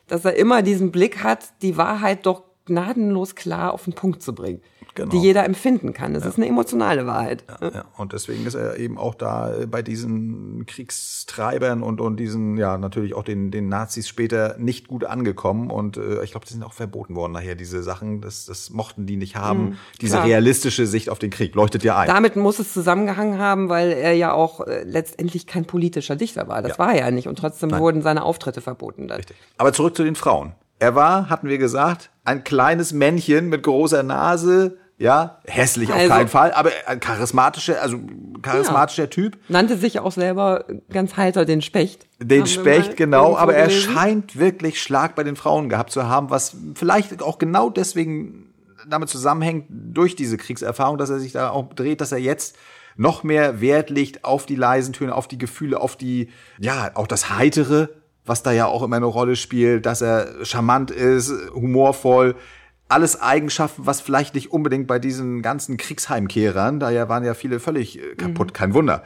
Dass 0.09 0.25
er 0.25 0.35
immer 0.35 0.63
diesen 0.63 0.91
Blick 0.91 1.23
hat, 1.23 1.45
die 1.63 1.77
Wahrheit 1.77 2.25
doch 2.27 2.43
gnadenlos 2.67 3.35
klar 3.35 3.73
auf 3.73 3.85
den 3.85 3.93
Punkt 3.93 4.23
zu 4.23 4.35
bringen. 4.35 4.63
Genau. 4.95 5.11
Die 5.11 5.19
jeder 5.19 5.45
empfinden 5.45 5.93
kann. 5.93 6.15
Das 6.15 6.27
ist 6.27 6.37
eine 6.37 6.47
emotionale 6.49 7.07
Wahrheit. 7.07 7.45
Ja, 7.61 7.85
und 7.97 8.13
deswegen 8.13 8.45
ist 8.47 8.55
er 8.55 8.77
eben 8.79 8.99
auch 8.99 9.15
da 9.15 9.55
äh, 9.55 9.67
bei 9.67 9.83
diesen 9.83 10.67
Kriegstreibern 10.67 11.83
und, 11.83 12.01
und 12.01 12.17
diesen, 12.17 12.57
ja, 12.57 12.77
natürlich 12.79 13.15
auch 13.15 13.23
den, 13.23 13.51
den 13.51 13.69
Nazis 13.69 14.09
später 14.09 14.57
nicht 14.59 14.89
gut 14.89 15.05
angekommen. 15.05 15.71
Und 15.71 15.97
äh, 15.97 16.23
ich 16.25 16.33
glaube, 16.33 16.47
die 16.47 16.53
sind 16.53 16.63
auch 16.63 16.73
verboten 16.73 17.15
worden 17.15 17.33
nachher, 17.33 17.55
diese 17.55 17.83
Sachen. 17.83 18.21
Das, 18.21 18.47
das 18.47 18.71
mochten 18.71 19.07
die 19.07 19.17
nicht 19.17 19.37
haben. 19.37 19.79
diese 20.01 20.17
klar. 20.17 20.27
realistische 20.27 20.87
Sicht 20.87 21.09
auf 21.11 21.19
den 21.19 21.31
Krieg 21.31 21.55
leuchtet 21.55 21.85
ja 21.85 21.97
ein. 21.99 22.09
Damit 22.09 22.37
muss 22.37 22.59
es 22.59 22.73
zusammengehangen 22.73 23.39
haben, 23.39 23.69
weil 23.69 23.93
er 23.93 24.15
ja 24.15 24.33
auch 24.33 24.61
äh, 24.67 24.83
letztendlich 24.85 25.47
kein 25.47 25.65
politischer 25.65 26.17
Dichter 26.17 26.49
war. 26.49 26.63
Das 26.63 26.73
Ja. 26.73 26.79
war 26.79 26.93
er 26.95 27.07
ja 27.07 27.11
nicht. 27.11 27.29
Und 27.29 27.39
trotzdem 27.39 27.71
wurden 27.79 28.03
seine 28.03 28.25
Auftritte 28.25 28.61
verboten. 28.61 29.09
Dann. 29.09 29.19
Richtig. 29.19 29.37
Aber 29.59 29.73
zurück 29.73 29.97
zu 29.97 30.05
den 30.05 30.17
Frauen. 30.17 30.55
Er 30.79 30.95
war, 30.95 31.29
hatten 31.29 31.49
wir 31.49 31.59
gesagt, 31.59 32.11
ein 32.25 32.43
kleines 32.43 32.93
Männchen 32.95 33.49
mit 33.51 33.63
großer 33.63 34.03
Nase. 34.03 34.79
Ja, 35.01 35.39
hässlich 35.47 35.89
auf 35.89 35.97
Also- 35.97 36.09
keinen 36.11 36.29
Fall, 36.29 36.53
aber 36.53 36.71
ein 36.87 37.01
charismatischer, 37.01 37.81
also 37.81 37.99
charismatischer 38.43 39.09
Typ. 39.09 39.39
Nannte 39.49 39.79
sich 39.79 39.99
auch 39.99 40.13
selber 40.13 40.67
ganz 40.93 41.17
heiter 41.17 41.47
den 41.47 41.63
Specht. 41.63 42.07
Den 42.19 42.47
Specht, 42.47 42.99
genau, 42.99 43.35
aber 43.35 43.55
er 43.55 43.69
gelesen. 43.69 43.95
scheint 43.95 44.39
wirklich 44.39 44.83
Schlag 44.83 45.15
bei 45.15 45.25
den 45.25 45.37
Frauen 45.37 45.71
gehabt 45.71 45.91
zu 45.91 46.07
haben, 46.07 46.29
was 46.29 46.55
vielleicht 46.75 47.23
auch 47.23 47.39
genau 47.39 47.71
deswegen 47.71 48.53
damit 48.87 49.09
zusammenhängt, 49.09 49.65
durch 49.71 50.17
diese 50.17 50.37
Kriegserfahrung, 50.37 50.99
dass 50.99 51.09
er 51.09 51.19
sich 51.19 51.33
da 51.33 51.49
auch 51.49 51.73
dreht, 51.73 52.03
dass 52.03 52.13
er 52.13 52.19
jetzt 52.19 52.57
noch 52.97 53.23
mehr 53.23 53.63
Wert 53.63 53.89
legt 53.89 54.27
auf 54.27 54.45
die 54.45 54.55
leisen 54.57 54.93
Töne, 54.93 55.15
auf 55.15 55.29
die 55.29 55.39
Gefühle, 55.39 55.81
auf 55.81 55.97
die, 55.97 56.29
ja, 56.59 56.91
auch 56.93 57.07
das 57.07 57.31
Heitere, 57.31 57.89
was 58.27 58.43
da 58.43 58.53
ja 58.53 58.67
auch 58.67 58.83
immer 58.83 58.97
eine 58.97 59.07
Rolle 59.07 59.37
spielt, 59.37 59.87
dass 59.87 60.03
er 60.03 60.45
charmant 60.45 60.91
ist, 60.91 61.33
humorvoll, 61.55 62.37
alles 62.91 63.21
Eigenschaften, 63.21 63.87
was 63.87 64.01
vielleicht 64.01 64.35
nicht 64.35 64.53
unbedingt 64.53 64.87
bei 64.87 64.99
diesen 64.99 65.43
ganzen 65.43 65.77
Kriegsheimkehrern, 65.77 66.81
da 66.81 66.91
ja 66.91 67.09
waren 67.09 67.25
ja 67.25 67.35
viele 67.35 67.61
völlig 67.61 67.99
äh, 67.99 68.15
kaputt, 68.17 68.55
kein 68.55 68.75
Wunder. 68.75 69.03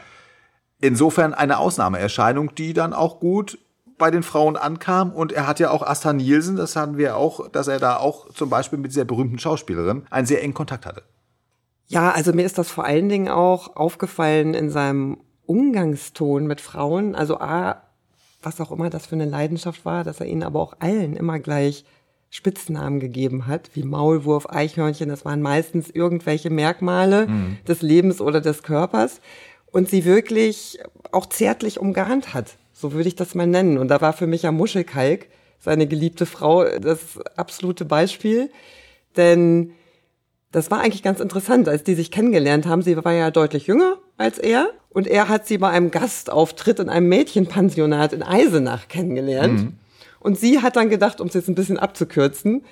Insofern 0.81 1.35
eine 1.35 1.59
Ausnahmeerscheinung, 1.59 2.55
die 2.55 2.73
dann 2.73 2.93
auch 2.93 3.21
gut 3.21 3.59
bei 3.99 4.11
den 4.11 4.23
Frauen 4.23 4.57
ankam. 4.57 5.13
Und 5.13 5.33
er 5.33 5.47
hat 5.47 5.61
ja 5.61 5.71
auch 5.71 5.83
Asta 5.83 6.13
Nielsen, 6.13 6.57
das 6.57 6.77
hatten 6.77 6.99
wir 6.99 7.17
auch, 7.17 7.49
dass 7.49 7.69
er 7.69 7.79
da 7.79 7.97
auch 7.97 8.33
zum 8.33 8.51
Beispiel 8.51 8.79
mit 8.79 8.91
dieser 8.91 9.05
berühmten 9.05 9.39
Schauspielerin 9.39 10.07
einen 10.11 10.27
sehr 10.27 10.43
engen 10.43 10.55
Kontakt 10.55 10.87
hatte. 10.87 11.03
Ja, 11.87 12.11
also 12.11 12.33
mir 12.33 12.45
ist 12.45 12.59
das 12.59 12.71
vor 12.71 12.85
allen 12.85 13.09
Dingen 13.09 13.29
auch 13.29 13.77
aufgefallen 13.77 14.55
in 14.55 14.71
seinem 14.71 15.19
Umgangston 15.47 16.47
mit 16.47 16.61
Frauen. 16.61 17.15
Also 17.15 17.39
A, 17.39 17.83
was 18.43 18.61
auch 18.61 18.73
immer 18.73 18.91
das 18.91 19.07
für 19.07 19.15
eine 19.15 19.27
Leidenschaft 19.27 19.85
war, 19.85 20.05
dass 20.05 20.21
er 20.21 20.27
ihnen 20.27 20.43
aber 20.43 20.61
auch 20.61 20.75
allen 20.81 21.17
immer 21.17 21.39
gleich 21.39 21.85
Spitznamen 22.35 22.99
gegeben 22.99 23.47
hat, 23.47 23.71
wie 23.75 23.85
Maulwurf, 23.85 24.51
Eichhörnchen. 24.51 25.09
Das 25.09 25.25
waren 25.25 25.41
meistens 25.41 25.89
irgendwelche 25.89 26.51
Merkmale 26.51 27.29
mhm. 27.29 27.59
des 27.69 27.81
Lebens 27.81 28.21
oder 28.21 28.41
des 28.41 28.65
Körpers. 28.65 29.21
Und 29.71 29.89
sie 29.89 30.05
wirklich 30.05 30.79
auch 31.13 31.27
zärtlich 31.27 31.79
umgarnt 31.79 32.35
hat. 32.35 32.57
So 32.73 32.93
würde 32.93 33.09
ich 33.09 33.15
das 33.15 33.37
mal 33.37 33.47
nennen. 33.47 33.79
Und 33.79 33.87
da 33.87 34.01
war 34.01 34.13
für 34.13 34.27
mich 34.27 34.43
ja 34.43 34.51
Muschelkalk, 34.51 35.29
seine 35.61 35.87
geliebte 35.87 36.27
Frau, 36.27 36.65
das 36.65 37.21
absolute 37.37 37.85
Beispiel. 37.85 38.51
Denn 39.17 39.71
das 40.51 40.73
war 40.73 40.81
eigentlich 40.81 41.05
ganz 41.05 41.21
interessant, 41.21 41.69
als 41.69 41.85
die 41.85 41.95
sich 41.95 42.11
kennengelernt 42.11 42.67
haben. 42.67 42.83
Sie 42.83 42.97
war 42.97 43.13
ja 43.13 43.31
deutlich 43.31 43.69
jünger 43.69 43.99
als 44.17 44.39
er 44.39 44.71
und 44.91 45.07
er 45.07 45.29
hat 45.29 45.47
sie 45.47 45.59
bei 45.59 45.69
einem 45.71 45.91
Gastauftritt 45.91 46.79
in 46.79 46.89
einem 46.89 47.09
Mädchenpensionat 47.09 48.13
in 48.13 48.23
Eisenach 48.23 48.89
kennengelernt. 48.89 49.61
Mhm. 49.61 49.79
Und 50.25 50.39
sie 50.39 50.61
hat 50.61 50.75
dann 50.75 50.91
gedacht, 50.91 51.21
um 51.21 51.29
es 51.29 51.35
jetzt 51.35 51.49
ein 51.49 51.55
bisschen 51.55 51.79
abzukürzen, 51.79 52.65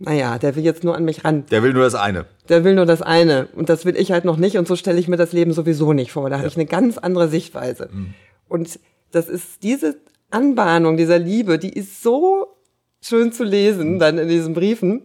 naja, 0.00 0.38
der 0.38 0.56
will 0.56 0.64
jetzt 0.64 0.82
nur 0.82 0.96
an 0.96 1.04
mich 1.04 1.24
ran. 1.24 1.46
Der 1.52 1.62
will 1.62 1.72
nur 1.72 1.84
das 1.84 1.94
eine. 1.94 2.26
Der 2.48 2.64
will 2.64 2.74
nur 2.74 2.86
das 2.86 3.00
eine. 3.00 3.46
Und 3.54 3.68
das 3.68 3.84
will 3.84 3.96
ich 3.96 4.10
halt 4.10 4.24
noch 4.24 4.36
nicht. 4.36 4.58
Und 4.58 4.66
so 4.66 4.74
stelle 4.74 4.98
ich 4.98 5.06
mir 5.06 5.16
das 5.16 5.32
Leben 5.32 5.52
sowieso 5.52 5.92
nicht 5.92 6.10
vor. 6.10 6.28
Da 6.28 6.36
ja. 6.36 6.38
habe 6.38 6.48
ich 6.48 6.56
eine 6.56 6.66
ganz 6.66 6.98
andere 6.98 7.28
Sichtweise. 7.28 7.88
Mhm. 7.92 8.14
Und 8.48 8.80
das 9.12 9.28
ist 9.28 9.62
diese 9.62 9.96
Anbahnung 10.32 10.96
dieser 10.96 11.20
Liebe, 11.20 11.60
die 11.60 11.72
ist 11.72 12.02
so 12.02 12.56
schön 13.00 13.30
zu 13.30 13.44
lesen, 13.44 13.94
mhm. 13.94 13.98
dann 14.00 14.18
in 14.18 14.28
diesen 14.28 14.54
Briefen 14.54 15.02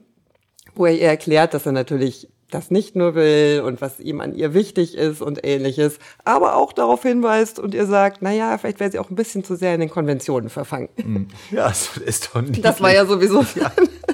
wo 0.76 0.86
er 0.86 0.94
ihr 0.94 1.08
erklärt, 1.08 1.54
dass 1.54 1.66
er 1.66 1.72
natürlich 1.72 2.30
das 2.50 2.72
nicht 2.72 2.96
nur 2.96 3.16
will 3.16 3.62
und 3.66 3.82
was 3.82 4.00
ihm 4.00 4.22
an 4.22 4.34
ihr 4.34 4.54
wichtig 4.54 4.96
ist 4.96 5.22
und 5.22 5.46
ähnliches, 5.46 6.00
aber 6.24 6.56
auch 6.56 6.74
darauf 6.74 7.04
hinweist 7.04 7.60
und 7.60 7.74
ihr 7.74 7.86
sagt, 7.86 8.22
na 8.22 8.32
ja, 8.32 8.58
vielleicht 8.58 8.80
wäre 8.80 8.92
sie 8.92 9.00
auch 9.00 9.10
ein 9.10 9.16
bisschen 9.16 9.44
zu 9.44 9.56
sehr 9.56 9.74
in 9.74 9.80
den 9.80 9.90
Konventionen 9.90 10.50
verfangen. 10.50 10.90
Hm. 10.96 11.28
Ja, 11.52 11.68
das 11.68 11.98
ist 11.98 12.32
doch 12.34 12.42
nicht. 12.42 12.64
Das 12.64 12.82
war 12.82 12.94
ja 12.94 13.06
sowieso 13.06 13.46
ja. 13.56 13.72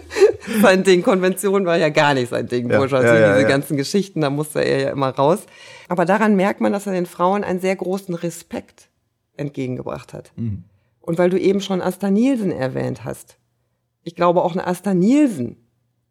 sein 0.61 0.83
Ding. 0.83 1.01
Konvention 1.01 1.65
war 1.65 1.77
ja 1.77 1.89
gar 1.89 2.13
nicht 2.13 2.29
sein 2.29 2.47
Ding, 2.47 2.69
ja. 2.69 2.79
Also 2.79 2.95
ja, 2.97 3.19
ja, 3.19 3.35
diese 3.35 3.47
ganzen 3.47 3.77
Geschichten, 3.77 4.21
da 4.21 4.29
musste 4.29 4.63
er 4.63 4.81
ja 4.81 4.89
immer 4.91 5.09
raus. 5.09 5.39
Aber 5.87 6.05
daran 6.05 6.35
merkt 6.35 6.61
man, 6.61 6.71
dass 6.71 6.87
er 6.87 6.93
den 6.93 7.05
Frauen 7.05 7.43
einen 7.43 7.59
sehr 7.59 7.75
großen 7.75 8.15
Respekt 8.15 8.89
entgegengebracht 9.37 10.13
hat. 10.13 10.31
Mhm. 10.35 10.63
Und 11.01 11.17
weil 11.17 11.29
du 11.29 11.39
eben 11.39 11.61
schon 11.61 11.81
Asta 11.81 12.09
Nielsen 12.09 12.51
erwähnt 12.51 13.03
hast. 13.03 13.37
Ich 14.03 14.15
glaube 14.15 14.43
auch 14.43 14.53
eine 14.53 14.65
Asta 14.65 14.93
Nielsen 14.93 15.57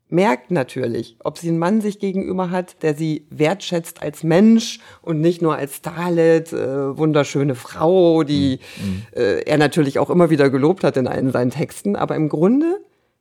merkt 0.08 0.50
natürlich, 0.50 1.16
ob 1.20 1.38
sie 1.38 1.48
einen 1.48 1.58
Mann 1.58 1.80
sich 1.80 1.98
gegenüber 1.98 2.50
hat, 2.50 2.82
der 2.82 2.94
sie 2.94 3.26
wertschätzt 3.30 4.02
als 4.02 4.22
Mensch 4.22 4.80
und 5.02 5.20
nicht 5.20 5.42
nur 5.42 5.56
als 5.56 5.76
Starlet, 5.76 6.52
äh, 6.52 6.96
wunderschöne 6.96 7.54
Frau, 7.54 8.22
die 8.22 8.60
mhm. 8.76 9.02
äh, 9.12 9.40
er 9.40 9.58
natürlich 9.58 9.98
auch 9.98 10.10
immer 10.10 10.30
wieder 10.30 10.50
gelobt 10.50 10.84
hat 10.84 10.96
in 10.96 11.08
allen 11.08 11.32
seinen 11.32 11.50
Texten. 11.50 11.96
Aber 11.96 12.16
im 12.16 12.28
Grunde 12.28 12.80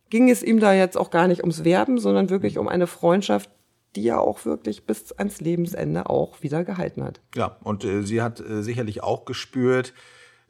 ging 0.09 0.29
es 0.29 0.43
ihm 0.43 0.59
da 0.59 0.73
jetzt 0.73 0.97
auch 0.97 1.09
gar 1.09 1.27
nicht 1.27 1.41
ums 1.41 1.63
Werben, 1.63 1.97
sondern 1.97 2.29
wirklich 2.29 2.57
um 2.57 2.67
eine 2.67 2.87
Freundschaft, 2.87 3.49
die 3.95 4.07
er 4.07 4.21
auch 4.21 4.45
wirklich 4.45 4.85
bis 4.85 5.11
ans 5.13 5.39
Lebensende 5.39 6.09
auch 6.09 6.41
wieder 6.41 6.63
gehalten 6.63 7.03
hat. 7.03 7.21
Ja, 7.35 7.57
und 7.63 7.85
äh, 7.85 8.03
sie 8.03 8.21
hat 8.21 8.39
äh, 8.39 8.61
sicherlich 8.61 9.03
auch 9.03 9.25
gespürt, 9.25 9.93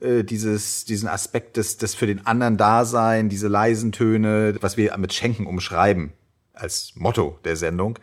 äh, 0.02 0.24
dieses, 0.24 0.86
diesen 0.86 1.08
Aspekt 1.08 1.58
des, 1.58 1.78
des 1.78 1.93
für 1.93 2.08
den 2.08 2.26
anderen 2.26 2.58
Dasein, 2.58 3.30
diese 3.30 3.48
leisen 3.48 3.91
Töne, 3.91 4.56
was 4.62 4.78
wir 4.78 4.98
mit 4.98 5.13
Schenken 5.13 5.46
umschreiben 5.46 6.13
als 6.53 6.93
Motto 6.95 7.39
der 7.43 7.55
Sendung. 7.55 7.99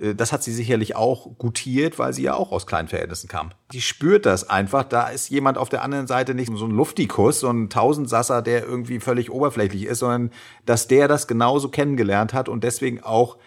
Äh, 0.00 0.14
das 0.14 0.32
hat 0.32 0.42
sie 0.42 0.52
sicherlich 0.52 0.96
auch 0.96 1.36
gutiert, 1.38 1.98
weil 1.98 2.12
sie 2.12 2.22
ja 2.22 2.34
auch 2.34 2.52
aus 2.52 2.66
kleinen 2.66 2.88
Verhältnissen 2.88 3.28
kam. 3.28 3.50
Die 3.72 3.80
spürt 3.80 4.26
das 4.26 4.48
einfach. 4.48 4.84
Da 4.84 5.08
ist 5.08 5.28
jemand 5.28 5.58
auf 5.58 5.68
der 5.68 5.82
anderen 5.82 6.06
Seite 6.06 6.34
nicht 6.34 6.50
so 6.54 6.64
ein 6.64 6.70
Luftikus, 6.70 7.40
so 7.40 7.50
ein 7.50 7.70
Tausendsasser, 7.70 8.42
der 8.42 8.64
irgendwie 8.64 9.00
völlig 9.00 9.30
oberflächlich 9.30 9.84
ist, 9.84 10.00
sondern 10.00 10.30
dass 10.66 10.88
der 10.88 11.08
das 11.08 11.26
genauso 11.26 11.68
kennengelernt 11.68 12.34
hat 12.34 12.48
und 12.48 12.64
deswegen 12.64 13.02
auch 13.02 13.38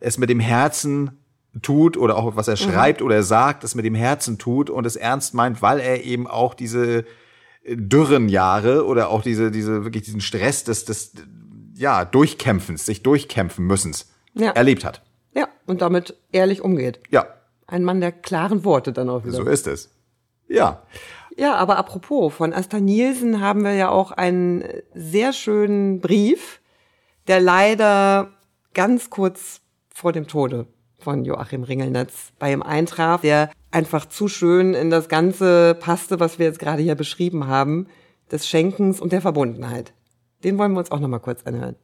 es 0.00 0.18
mit 0.18 0.30
dem 0.30 0.40
Herzen 0.40 1.18
tut 1.60 1.96
oder 1.96 2.16
auch 2.16 2.34
was 2.34 2.48
er 2.48 2.54
mhm. 2.54 2.72
schreibt 2.72 3.00
mhm. 3.00 3.06
oder 3.06 3.22
sagt, 3.22 3.62
es 3.62 3.74
mit 3.74 3.84
dem 3.84 3.94
Herzen 3.94 4.38
tut 4.38 4.70
und 4.70 4.86
es 4.86 4.96
ernst 4.96 5.34
meint, 5.34 5.62
weil 5.62 5.80
er 5.80 6.02
eben 6.02 6.26
auch 6.26 6.54
diese 6.54 7.04
dürren 7.64 8.28
Jahre 8.28 8.86
oder 8.86 9.10
auch 9.10 9.22
diese, 9.22 9.50
diese, 9.50 9.84
wirklich 9.84 10.02
diesen 10.02 10.20
Stress 10.20 10.64
des, 10.64 10.84
des, 10.84 11.12
ja, 11.82 12.04
Durchkämpfens, 12.04 12.86
sich 12.86 13.02
durchkämpfen 13.02 13.66
müssens 13.66 14.12
ja. 14.34 14.52
erlebt 14.52 14.84
hat. 14.84 15.02
Ja, 15.34 15.48
und 15.66 15.82
damit 15.82 16.16
ehrlich 16.30 16.62
umgeht. 16.62 17.00
Ja. 17.10 17.26
Ein 17.66 17.82
Mann 17.82 18.00
der 18.00 18.12
klaren 18.12 18.64
Worte 18.64 18.92
dann 18.92 19.10
auch 19.10 19.24
wieder. 19.24 19.36
So 19.36 19.42
ist 19.42 19.66
es. 19.66 19.90
Ja. 20.48 20.82
Ja, 21.36 21.56
aber 21.56 21.78
apropos, 21.78 22.32
von 22.32 22.52
Asta 22.52 22.78
Nielsen 22.78 23.40
haben 23.40 23.64
wir 23.64 23.72
ja 23.72 23.88
auch 23.88 24.12
einen 24.12 24.64
sehr 24.94 25.32
schönen 25.32 26.00
Brief, 26.00 26.60
der 27.26 27.40
leider 27.40 28.30
ganz 28.74 29.10
kurz 29.10 29.60
vor 29.92 30.12
dem 30.12 30.28
Tode 30.28 30.66
von 31.00 31.24
Joachim 31.24 31.64
Ringelnetz 31.64 32.32
bei 32.38 32.52
ihm 32.52 32.62
eintraf, 32.62 33.22
der 33.22 33.50
einfach 33.72 34.06
zu 34.06 34.28
schön 34.28 34.74
in 34.74 34.90
das 34.90 35.08
Ganze 35.08 35.74
passte, 35.74 36.20
was 36.20 36.38
wir 36.38 36.46
jetzt 36.46 36.60
gerade 36.60 36.82
hier 36.82 36.94
beschrieben 36.94 37.48
haben, 37.48 37.88
des 38.30 38.46
Schenkens 38.46 39.00
und 39.00 39.10
der 39.10 39.20
Verbundenheit. 39.20 39.94
Den 40.44 40.58
wollen 40.58 40.72
wir 40.72 40.80
uns 40.80 40.90
auch 40.90 41.00
noch 41.00 41.08
mal 41.08 41.20
kurz 41.20 41.42
anhören. 41.44 41.76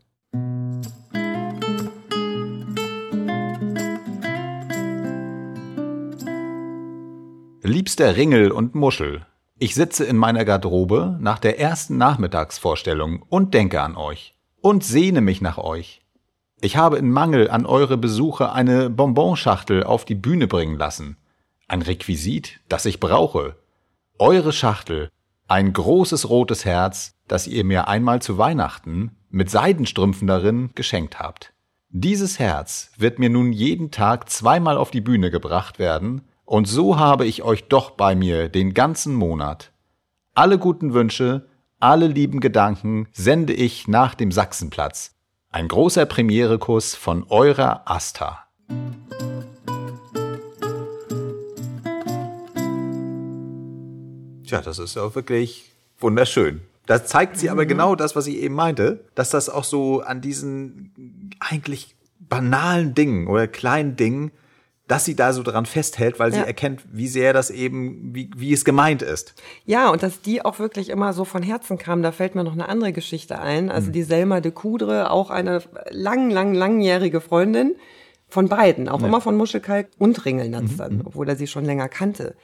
Liebster 7.63 8.17
Ringel 8.17 8.51
und 8.51 8.75
Muschel, 8.75 9.27
ich 9.59 9.75
sitze 9.75 10.05
in 10.05 10.17
meiner 10.17 10.45
Garderobe 10.45 11.19
nach 11.21 11.39
der 11.39 11.61
ersten 11.61 11.99
Nachmittagsvorstellung 11.99 13.23
und 13.29 13.55
denke 13.55 13.83
an 13.83 13.97
euch 13.97 14.35
und 14.61 14.85
sehne 14.85 15.21
mich 15.21 15.41
nach 15.41 15.59
euch. 15.59 16.01
Ich 16.61 16.77
habe 16.77 16.99
in 16.99 17.11
Mangel 17.11 17.51
an 17.51 17.67
eure 17.67 17.99
Besuche 17.99 18.53
eine 18.53 18.91
Bonbonschachtel 18.91 19.85
auf 19.85 20.05
die 20.05 20.15
Bühne 20.15 20.49
bringen 20.49 20.77
lassen. 20.77 21.17
Ein 21.69 21.83
Requisit, 21.83 22.61
das 22.69 22.85
ich 22.87 22.99
brauche. 22.99 23.57
Eure 24.19 24.53
Schachtel, 24.53 25.11
ein 25.49 25.73
großes 25.73 26.29
rotes 26.29 26.65
Herz, 26.65 27.15
das 27.27 27.47
ihr 27.47 27.65
mir 27.65 27.89
einmal 27.89 28.21
zu 28.23 28.39
Weihnachten 28.39 29.17
mit 29.31 29.51
Seidenstrümpfen 29.51 30.29
darin 30.29 30.71
geschenkt 30.75 31.19
habt. 31.19 31.53
Dieses 31.89 32.39
Herz 32.39 32.93
wird 32.99 33.19
mir 33.19 33.31
nun 33.31 33.53
jeden 33.53 33.91
Tag 33.91 34.29
zweimal 34.29 34.77
auf 34.77 34.91
die 34.91 35.01
Bühne 35.01 35.31
gebracht 35.31 35.79
werden, 35.79 36.23
und 36.45 36.67
so 36.67 36.99
habe 36.99 37.27
ich 37.27 37.43
euch 37.43 37.65
doch 37.69 37.91
bei 37.91 38.15
mir 38.15 38.49
den 38.49 38.73
ganzen 38.73 39.15
Monat. 39.15 39.73
Alle 40.35 40.59
guten 40.59 40.95
Wünsche, 40.95 41.47
alle 41.79 42.07
lieben 42.07 42.41
Gedanken 42.41 43.09
sende 43.13 43.53
ich 43.53 43.89
nach 43.89 44.15
dem 44.15 44.33
Sachsenplatz. 44.33 45.15
Ein 45.51 45.69
großer 45.69 46.07
Premierekuss 46.07 46.95
von 46.95 47.25
eurer 47.29 47.91
Asta. 47.91 48.45
Tja, 54.49 54.63
das 54.63 54.79
ist 54.79 54.97
ja 54.97 55.15
wirklich 55.15 55.71
wunderschön. 55.99 56.63
Da 56.87 57.05
zeigt 57.05 57.37
sie 57.37 57.51
aber 57.51 57.65
mhm. 57.65 57.69
genau 57.69 57.95
das, 57.95 58.17
was 58.17 58.27
ich 58.27 58.37
eben 58.39 58.55
meinte, 58.55 59.05
dass 59.15 59.29
das 59.29 59.51
auch 59.51 59.65
so 59.65 60.01
an 60.01 60.23
diesen 60.23 61.31
eigentlich 61.39 61.95
banalen 62.19 62.95
Dingen 62.95 63.27
oder 63.27 63.47
kleinen 63.47 63.97
Dingen, 63.97 64.33
dass 64.87 65.05
sie 65.05 65.15
da 65.15 65.35
so 65.35 65.43
dran 65.43 65.67
festhält, 65.67 66.19
weil 66.19 66.33
ja. 66.33 66.39
sie 66.39 66.47
erkennt, 66.47 66.83
wie 66.91 67.09
sehr 67.09 67.35
das 67.35 67.51
eben, 67.51 68.15
wie, 68.15 68.31
wie 68.35 68.55
es 68.55 68.65
gemeint 68.65 69.03
ist. 69.03 69.35
Ja, 69.67 69.91
und 69.91 70.03
dass 70.03 70.23
die 70.23 70.43
auch 70.43 70.59
wirklich 70.59 70.89
immer 70.89 71.13
so 71.13 71.27
von 71.27 71.43
Herzen 71.43 71.77
kam, 71.77 72.03
da 72.03 72.11
fällt 72.11 72.35
mir 72.35 72.43
noch 72.43 72.55
eine 72.55 72.71
andere 72.71 72.95
Geschichte 72.95 73.39
ein. 73.39 73.71
Also 73.71 73.89
mhm. 73.89 73.93
die 73.93 74.03
Selma 74.03 74.41
de 74.41 74.51
Coudre, 74.51 75.11
auch 75.11 75.29
eine 75.29 75.63
lang, 75.91 76.31
lang, 76.31 76.55
langjährige 76.55 77.21
Freundin 77.21 77.77
von 78.31 78.49
beiden, 78.49 78.89
auch 78.89 79.03
ja. 79.03 79.09
immer 79.09 79.21
von 79.21 79.37
Muschelkalk 79.37 79.89
und 79.99 80.25
Ringelnatz 80.25 80.73
mhm. 80.73 80.77
dann, 80.79 80.95
mhm. 80.95 81.03
obwohl 81.05 81.29
er 81.29 81.37
sie 81.37 81.47
schon 81.47 81.67
länger 81.67 81.91
kannte. 81.91 82.35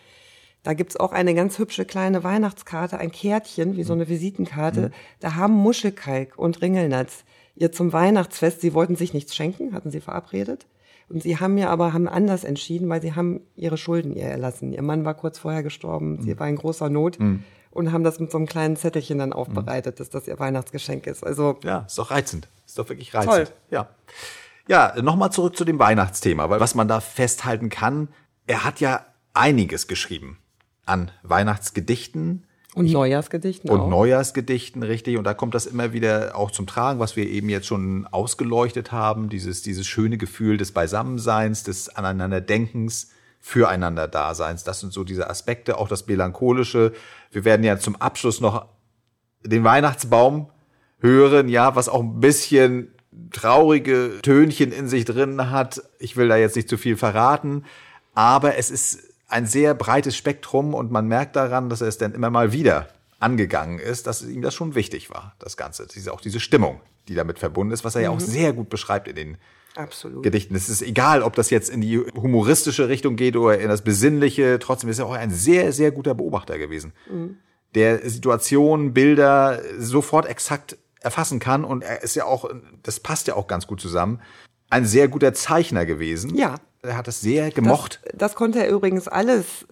Da 0.64 0.72
gibt's 0.72 0.96
auch 0.96 1.12
eine 1.12 1.34
ganz 1.34 1.58
hübsche 1.58 1.84
kleine 1.84 2.24
Weihnachtskarte, 2.24 2.98
ein 2.98 3.12
Kärtchen, 3.12 3.76
wie 3.76 3.84
so 3.84 3.92
eine 3.92 4.08
Visitenkarte. 4.08 4.80
Mhm. 4.80 4.92
Da 5.20 5.34
haben 5.36 5.52
Muschelkalk 5.52 6.36
und 6.36 6.62
Ringelnatz 6.62 7.24
ihr 7.54 7.70
zum 7.70 7.92
Weihnachtsfest, 7.92 8.62
sie 8.62 8.74
wollten 8.74 8.96
sich 8.96 9.14
nichts 9.14 9.36
schenken, 9.36 9.74
hatten 9.74 9.90
sie 9.90 10.00
verabredet. 10.00 10.66
Und 11.10 11.22
sie 11.22 11.38
haben 11.38 11.54
mir 11.54 11.68
aber 11.68 11.92
haben 11.92 12.08
anders 12.08 12.44
entschieden, 12.44 12.88
weil 12.88 13.02
sie 13.02 13.14
haben 13.14 13.42
ihre 13.54 13.76
Schulden 13.76 14.16
ihr 14.16 14.24
erlassen. 14.24 14.72
Ihr 14.72 14.82
Mann 14.82 15.04
war 15.04 15.14
kurz 15.14 15.38
vorher 15.38 15.62
gestorben, 15.62 16.16
mhm. 16.16 16.22
sie 16.22 16.40
war 16.40 16.48
in 16.48 16.56
großer 16.56 16.88
Not 16.88 17.20
mhm. 17.20 17.44
und 17.70 17.92
haben 17.92 18.02
das 18.02 18.18
mit 18.18 18.32
so 18.32 18.38
einem 18.38 18.46
kleinen 18.46 18.76
Zettelchen 18.76 19.18
dann 19.18 19.34
aufbereitet, 19.34 20.00
dass 20.00 20.08
das 20.08 20.26
ihr 20.26 20.38
Weihnachtsgeschenk 20.38 21.06
ist. 21.06 21.22
Also 21.22 21.58
ja, 21.62 21.80
ist 21.80 21.98
doch 21.98 22.10
reizend, 22.10 22.48
ist 22.66 22.78
doch 22.78 22.88
wirklich 22.88 23.12
reizend. 23.12 23.34
Toll. 23.34 23.48
Ja, 23.70 23.88
ja, 24.66 24.94
nochmal 25.02 25.30
zurück 25.30 25.58
zu 25.58 25.66
dem 25.66 25.78
Weihnachtsthema, 25.78 26.48
weil 26.48 26.58
was 26.58 26.74
man 26.74 26.88
da 26.88 27.00
festhalten 27.00 27.68
kann, 27.68 28.08
er 28.46 28.64
hat 28.64 28.80
ja 28.80 29.04
einiges 29.34 29.88
geschrieben 29.88 30.38
an 30.86 31.10
Weihnachtsgedichten 31.22 32.44
Und 32.74 32.90
Neujahrsgedichten 32.90 33.70
und 33.70 33.80
auch. 33.80 33.88
Neujahrsgedichten, 33.88 34.82
richtig. 34.82 35.16
Und 35.16 35.24
da 35.24 35.34
kommt 35.34 35.54
das 35.54 35.66
immer 35.66 35.92
wieder 35.92 36.36
auch 36.36 36.50
zum 36.50 36.66
Tragen, 36.66 36.98
was 36.98 37.16
wir 37.16 37.28
eben 37.28 37.48
jetzt 37.48 37.66
schon 37.66 38.06
ausgeleuchtet 38.10 38.92
haben. 38.92 39.28
Dieses, 39.28 39.62
dieses 39.62 39.86
schöne 39.86 40.18
Gefühl 40.18 40.56
des 40.56 40.72
Beisammenseins, 40.72 41.62
des 41.62 41.88
Aneinanderdenkens, 41.88 43.10
füreinander 43.40 44.08
Daseins. 44.08 44.64
Das 44.64 44.80
sind 44.80 44.92
so 44.92 45.04
diese 45.04 45.28
Aspekte, 45.28 45.76
auch 45.76 45.86
das 45.86 46.06
Melancholische. 46.06 46.92
Wir 47.30 47.44
werden 47.44 47.62
ja 47.62 47.78
zum 47.78 47.94
Abschluss 47.96 48.40
noch 48.40 48.66
den 49.44 49.64
Weihnachtsbaum 49.64 50.48
hören, 50.98 51.50
ja, 51.50 51.76
was 51.76 51.90
auch 51.90 52.00
ein 52.00 52.20
bisschen 52.20 52.94
traurige 53.30 54.18
Tönchen 54.22 54.72
in 54.72 54.88
sich 54.88 55.04
drin 55.04 55.50
hat. 55.50 55.82
Ich 55.98 56.16
will 56.16 56.28
da 56.28 56.36
jetzt 56.36 56.56
nicht 56.56 56.70
zu 56.70 56.78
viel 56.78 56.96
verraten, 56.96 57.64
aber 58.14 58.56
es 58.56 58.70
ist 58.70 59.13
ein 59.28 59.46
sehr 59.46 59.74
breites 59.74 60.16
Spektrum 60.16 60.74
und 60.74 60.90
man 60.90 61.06
merkt 61.06 61.36
daran, 61.36 61.68
dass 61.68 61.80
er 61.80 61.88
es 61.88 61.98
dann 61.98 62.12
immer 62.12 62.30
mal 62.30 62.52
wieder 62.52 62.88
angegangen 63.20 63.78
ist, 63.78 64.06
dass 64.06 64.22
ihm 64.22 64.42
das 64.42 64.54
schon 64.54 64.74
wichtig 64.74 65.10
war, 65.10 65.34
das 65.38 65.56
Ganze. 65.56 65.86
Diese, 65.86 66.12
auch 66.12 66.20
diese 66.20 66.40
Stimmung, 66.40 66.80
die 67.08 67.14
damit 67.14 67.38
verbunden 67.38 67.72
ist, 67.72 67.84
was 67.84 67.94
er 67.94 68.02
ja 68.02 68.10
auch 68.10 68.20
sehr 68.20 68.52
gut 68.52 68.68
beschreibt 68.68 69.08
in 69.08 69.16
den 69.16 69.36
Absolut. 69.76 70.22
Gedichten. 70.22 70.54
Es 70.54 70.68
ist 70.68 70.82
egal, 70.82 71.22
ob 71.22 71.34
das 71.34 71.50
jetzt 71.50 71.68
in 71.68 71.80
die 71.80 71.98
humoristische 71.98 72.88
Richtung 72.88 73.16
geht 73.16 73.36
oder 73.36 73.58
in 73.58 73.68
das 73.68 73.82
Besinnliche. 73.82 74.58
Trotzdem 74.60 74.90
ist 74.90 74.98
er 74.98 75.06
auch 75.06 75.14
ein 75.14 75.30
sehr, 75.30 75.72
sehr 75.72 75.90
guter 75.90 76.14
Beobachter 76.14 76.58
gewesen, 76.58 76.92
der 77.74 78.08
Situationen, 78.08 78.94
Bilder 78.94 79.60
sofort 79.78 80.26
exakt 80.26 80.76
erfassen 81.00 81.40
kann. 81.40 81.64
Und 81.64 81.82
er 81.82 82.02
ist 82.02 82.14
ja 82.14 82.24
auch, 82.24 82.48
das 82.82 83.00
passt 83.00 83.26
ja 83.26 83.34
auch 83.34 83.46
ganz 83.46 83.66
gut 83.66 83.80
zusammen, 83.80 84.20
ein 84.70 84.84
sehr 84.86 85.08
guter 85.08 85.32
Zeichner 85.34 85.86
gewesen. 85.86 86.34
Ja. 86.34 86.56
Er 86.82 86.96
hat 86.98 87.08
es 87.08 87.20
sehr 87.20 87.50
gemocht. 87.50 88.00
Das, 88.04 88.12
das 88.18 88.34
konnte 88.34 88.58
er 88.64 88.70
übrigens 88.70 89.08
alles 89.08 89.66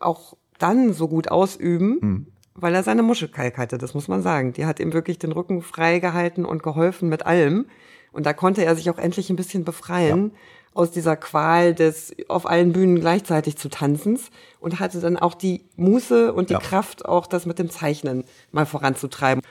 auch 0.00 0.36
dann 0.58 0.92
so 0.92 1.06
gut 1.08 1.28
ausüben, 1.30 1.98
Hm. 2.00 2.26
weil 2.54 2.74
er 2.74 2.82
seine 2.82 3.02
Muschelkalk 3.04 3.56
hatte, 3.58 3.78
das 3.78 3.94
muss 3.94 4.08
man 4.08 4.22
sagen. 4.22 4.52
Die 4.52 4.66
hat 4.66 4.80
ihm 4.80 4.92
wirklich 4.92 5.18
den 5.18 5.30
Rücken 5.32 5.62
freigehalten 5.62 6.44
und 6.44 6.62
geholfen 6.62 7.08
mit 7.08 7.24
allem. 7.24 7.66
Und 8.12 8.26
da 8.26 8.32
konnte 8.32 8.64
er 8.64 8.74
sich 8.74 8.88
auch 8.90 8.98
endlich 8.98 9.30
ein 9.30 9.36
bisschen 9.36 9.64
befreien 9.64 10.32
aus 10.74 10.90
dieser 10.90 11.16
Qual 11.16 11.74
des 11.74 12.14
auf 12.28 12.46
allen 12.46 12.72
Bühnen 12.72 12.98
gleichzeitig 13.00 13.56
zu 13.56 13.68
tanzens 13.68 14.30
und 14.58 14.80
hatte 14.80 15.00
dann 15.00 15.16
auch 15.18 15.34
die 15.34 15.64
Muße 15.76 16.32
und 16.32 16.48
die 16.50 16.54
Ja. 16.54 16.60
Kraft, 16.60 17.04
auch 17.04 17.26
das 17.26 17.46
mit 17.46 17.58
dem 17.58 17.70
Zeichnen 17.70 18.24
mal 18.52 18.66
voranzutreiben. 18.66 19.42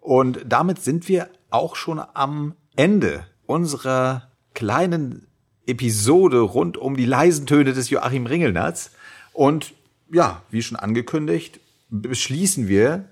Und 0.00 0.40
damit 0.46 0.82
sind 0.82 1.08
wir 1.08 1.28
auch 1.50 1.76
schon 1.76 2.00
am 2.14 2.54
Ende 2.76 3.26
unserer 3.46 4.30
kleinen 4.54 5.26
Episode 5.66 6.40
rund 6.40 6.76
um 6.76 6.96
die 6.96 7.06
leisen 7.06 7.46
Töne 7.46 7.72
des 7.72 7.90
Joachim 7.90 8.26
Ringelnatz. 8.26 8.90
Und 9.32 9.74
ja, 10.12 10.42
wie 10.50 10.62
schon 10.62 10.76
angekündigt, 10.76 11.60
beschließen 11.90 12.68
wir 12.68 13.08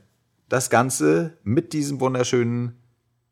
das 0.49 0.71
Ganze 0.71 1.39
mit 1.45 1.73
diesem 1.73 2.01
wunderschönen 2.01 2.77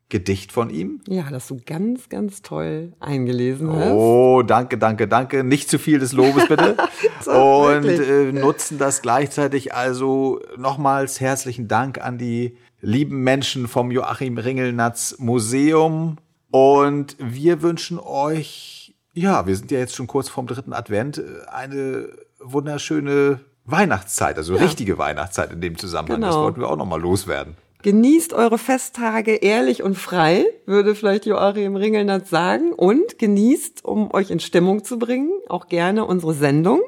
Gedicht 0.09 0.51
von 0.51 0.69
ihm. 0.69 1.01
Ja, 1.07 1.29
das 1.29 1.47
du 1.47 1.59
ganz, 1.65 2.09
ganz 2.09 2.41
toll 2.41 2.91
eingelesen 2.99 3.71
hast. 3.71 3.91
Oh, 3.91 4.43
danke, 4.43 4.77
danke, 4.77 5.07
danke. 5.07 5.43
Nicht 5.43 5.69
zu 5.69 5.79
viel 5.79 5.99
des 5.99 6.11
Lobes, 6.11 6.47
bitte. 6.47 6.77
So, 7.21 7.67
Und 7.67 7.85
äh, 7.85 8.31
nutzen 8.31 8.79
das 8.79 9.03
gleichzeitig 9.03 9.75
also 9.75 10.41
nochmals 10.57 11.21
herzlichen 11.21 11.67
Dank 11.67 12.01
an 12.01 12.17
die 12.17 12.57
lieben 12.81 13.23
Menschen 13.23 13.67
vom 13.67 13.91
Joachim 13.91 14.39
Ringelnatz 14.39 15.15
Museum. 15.19 16.17
Und 16.51 17.15
wir 17.19 17.61
wünschen 17.61 17.97
euch, 17.99 18.93
ja, 19.13 19.47
wir 19.47 19.55
sind 19.55 19.71
ja 19.71 19.79
jetzt 19.79 19.95
schon 19.95 20.07
kurz 20.07 20.29
vorm 20.29 20.47
dritten 20.47 20.73
Advent, 20.73 21.17
äh, 21.17 21.23
eine 21.49 22.09
wunderschöne 22.39 23.39
Weihnachtszeit, 23.65 24.37
also 24.37 24.55
richtige 24.55 24.97
Weihnachtszeit 24.97 25.51
in 25.51 25.61
dem 25.61 25.77
Zusammenhang. 25.77 26.21
Das 26.21 26.31
Genau. 26.31 26.43
wollten 26.43 26.59
wir 26.61 26.69
auch 26.69 26.77
nochmal 26.77 26.99
loswerden. 27.01 27.55
Genießt 27.83 28.33
eure 28.33 28.57
Festtage 28.59 29.31
ehrlich 29.35 29.81
und 29.81 29.97
frei, 29.97 30.45
würde 30.67 30.93
vielleicht 30.93 31.25
Joachim 31.25 31.75
Ringelnatz 31.75 32.29
sagen. 32.29 32.73
Und 32.73 33.17
genießt, 33.17 33.83
um 33.83 34.13
euch 34.13 34.29
in 34.29 34.39
Stimmung 34.39 34.83
zu 34.83 34.99
bringen, 34.99 35.31
auch 35.49 35.67
gerne 35.67 36.05
unsere 36.05 36.33
Sendung. 36.33 36.81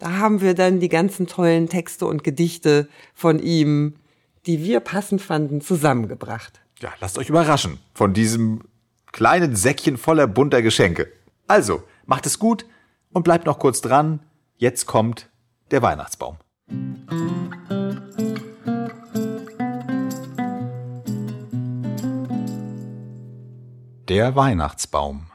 Da 0.00 0.12
haben 0.18 0.40
wir 0.40 0.54
dann 0.54 0.80
die 0.80 0.88
ganzen 0.88 1.28
tollen 1.28 1.68
Texte 1.68 2.06
und 2.06 2.24
Gedichte 2.24 2.88
von 3.14 3.38
ihm, 3.38 3.94
die 4.46 4.64
wir 4.64 4.80
passend 4.80 5.22
fanden, 5.22 5.60
zusammengebracht. 5.60 6.60
Ja, 6.80 6.90
lasst 7.00 7.16
euch 7.16 7.28
überraschen 7.28 7.78
von 7.94 8.12
diesem 8.12 8.62
kleinen 9.14 9.54
Säckchen 9.54 9.96
voller 9.96 10.26
bunter 10.26 10.60
Geschenke. 10.60 11.10
Also, 11.46 11.84
macht 12.04 12.26
es 12.26 12.40
gut 12.40 12.66
und 13.12 13.22
bleibt 13.22 13.46
noch 13.46 13.60
kurz 13.60 13.80
dran. 13.80 14.18
Jetzt 14.56 14.86
kommt 14.86 15.30
der 15.70 15.82
Weihnachtsbaum. 15.82 16.38
Der 24.08 24.34
Weihnachtsbaum. 24.34 25.30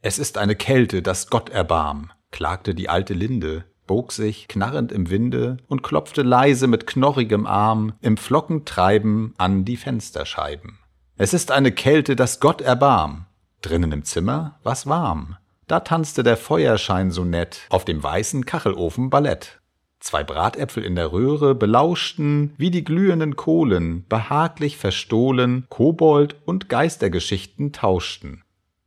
Es 0.00 0.18
ist 0.18 0.38
eine 0.38 0.56
Kälte, 0.56 1.02
dass 1.02 1.28
Gott 1.28 1.50
erbarm, 1.50 2.10
klagte 2.30 2.74
die 2.74 2.88
alte 2.88 3.12
Linde, 3.12 3.66
bog 3.86 4.12
sich 4.12 4.48
knarrend 4.48 4.92
im 4.92 5.10
Winde 5.10 5.58
und 5.68 5.82
klopfte 5.82 6.22
leise 6.22 6.68
mit 6.68 6.86
knorrigem 6.86 7.46
Arm 7.46 7.92
im 8.00 8.16
Flockentreiben 8.16 9.34
an 9.36 9.66
die 9.66 9.76
Fensterscheiben. 9.76 10.79
Es 11.22 11.34
ist 11.34 11.50
eine 11.50 11.70
Kälte, 11.70 12.16
dass 12.16 12.40
Gott 12.40 12.62
erbarm. 12.62 13.26
Drinnen 13.60 13.92
im 13.92 14.04
Zimmer 14.04 14.58
war's 14.62 14.86
warm. 14.86 15.36
Da 15.66 15.80
tanzte 15.80 16.22
der 16.22 16.38
Feuerschein 16.38 17.10
so 17.10 17.26
nett 17.26 17.66
auf 17.68 17.84
dem 17.84 18.02
weißen 18.02 18.46
Kachelofen 18.46 19.10
Ballett. 19.10 19.60
Zwei 19.98 20.24
Bratäpfel 20.24 20.82
in 20.82 20.94
der 20.94 21.12
Röhre 21.12 21.54
belauschten 21.54 22.54
wie 22.56 22.70
die 22.70 22.84
glühenden 22.84 23.36
Kohlen, 23.36 24.06
behaglich 24.08 24.78
verstohlen, 24.78 25.66
Kobold 25.68 26.36
und 26.46 26.70
Geistergeschichten 26.70 27.74
tauschten. 27.74 28.42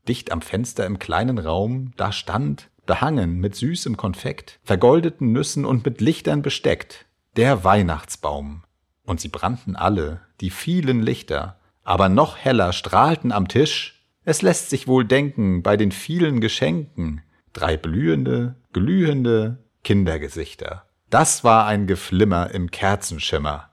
Dicht 0.07 0.31
am 0.31 0.41
Fenster 0.41 0.87
im 0.87 0.97
kleinen 0.97 1.37
Raum, 1.37 1.91
da 1.97 2.11
stand, 2.11 2.71
behangen 2.87 3.41
mit 3.41 3.55
süßem 3.55 3.95
Konfekt, 3.95 4.59
vergoldeten 4.63 5.33
Nüssen 5.33 5.65
und 5.65 5.85
mit 5.85 6.01
Lichtern 6.01 6.41
besteckt, 6.41 7.05
der 7.37 7.63
Weihnachtsbaum. 7.63 8.63
Und 9.05 9.21
sie 9.21 9.29
brannten 9.29 9.75
alle, 9.75 10.21
die 10.41 10.49
vielen 10.49 11.03
Lichter, 11.03 11.59
aber 11.83 12.09
noch 12.09 12.37
heller 12.37 12.73
strahlten 12.73 13.31
am 13.31 13.47
Tisch. 13.47 14.03
Es 14.25 14.41
lässt 14.41 14.69
sich 14.69 14.87
wohl 14.87 15.05
denken 15.05 15.63
bei 15.63 15.77
den 15.77 15.91
vielen 15.91 16.41
Geschenken, 16.41 17.21
drei 17.51 17.77
blühende, 17.77 18.55
glühende 18.71 19.57
Kindergesichter. 19.83 20.85
Das 21.09 21.43
war 21.43 21.65
ein 21.65 21.87
Geflimmer 21.87 22.51
im 22.51 22.71
Kerzenschimmer. 22.71 23.69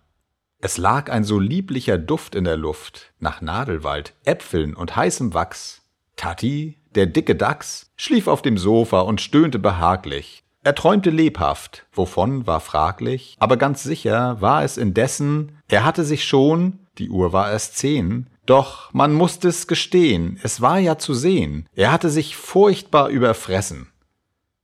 Es 0.59 0.77
lag 0.77 1.11
ein 1.11 1.25
so 1.25 1.39
lieblicher 1.39 1.97
Duft 1.97 2.35
in 2.35 2.45
der 2.45 2.57
Luft, 2.57 3.15
nach 3.19 3.41
Nadelwald, 3.41 4.15
Äpfeln 4.25 4.75
und 4.75 4.95
heißem 4.95 5.33
Wachs. 5.33 5.83
Tati, 6.17 6.77
der 6.95 7.07
dicke 7.07 7.35
Dachs, 7.35 7.91
schlief 7.97 8.27
auf 8.27 8.43
dem 8.43 8.59
Sofa 8.59 9.01
und 9.01 9.23
stöhnte 9.23 9.59
behaglich. 9.59 10.45
Er 10.63 10.75
träumte 10.75 11.09
lebhaft, 11.09 11.87
wovon 11.93 12.47
war 12.47 12.61
fraglich, 12.61 13.37
aber 13.39 13.57
ganz 13.57 13.83
sicher 13.83 14.43
war 14.43 14.63
es 14.63 14.77
indessen, 14.77 15.57
er 15.69 15.85
hatte 15.85 16.05
sich 16.05 16.25
schon, 16.25 16.81
die 17.01 17.11
Uhr 17.11 17.33
war 17.33 17.51
erst 17.51 17.77
zehn, 17.77 18.29
doch 18.47 18.93
man 18.93 19.13
musste 19.13 19.49
es 19.49 19.67
gestehen, 19.67 20.39
es 20.43 20.61
war 20.61 20.79
ja 20.79 20.99
zu 20.99 21.15
sehen, 21.15 21.69
er 21.75 21.93
hatte 21.93 22.11
sich 22.11 22.37
furchtbar 22.37 23.09
überfressen. 23.09 23.89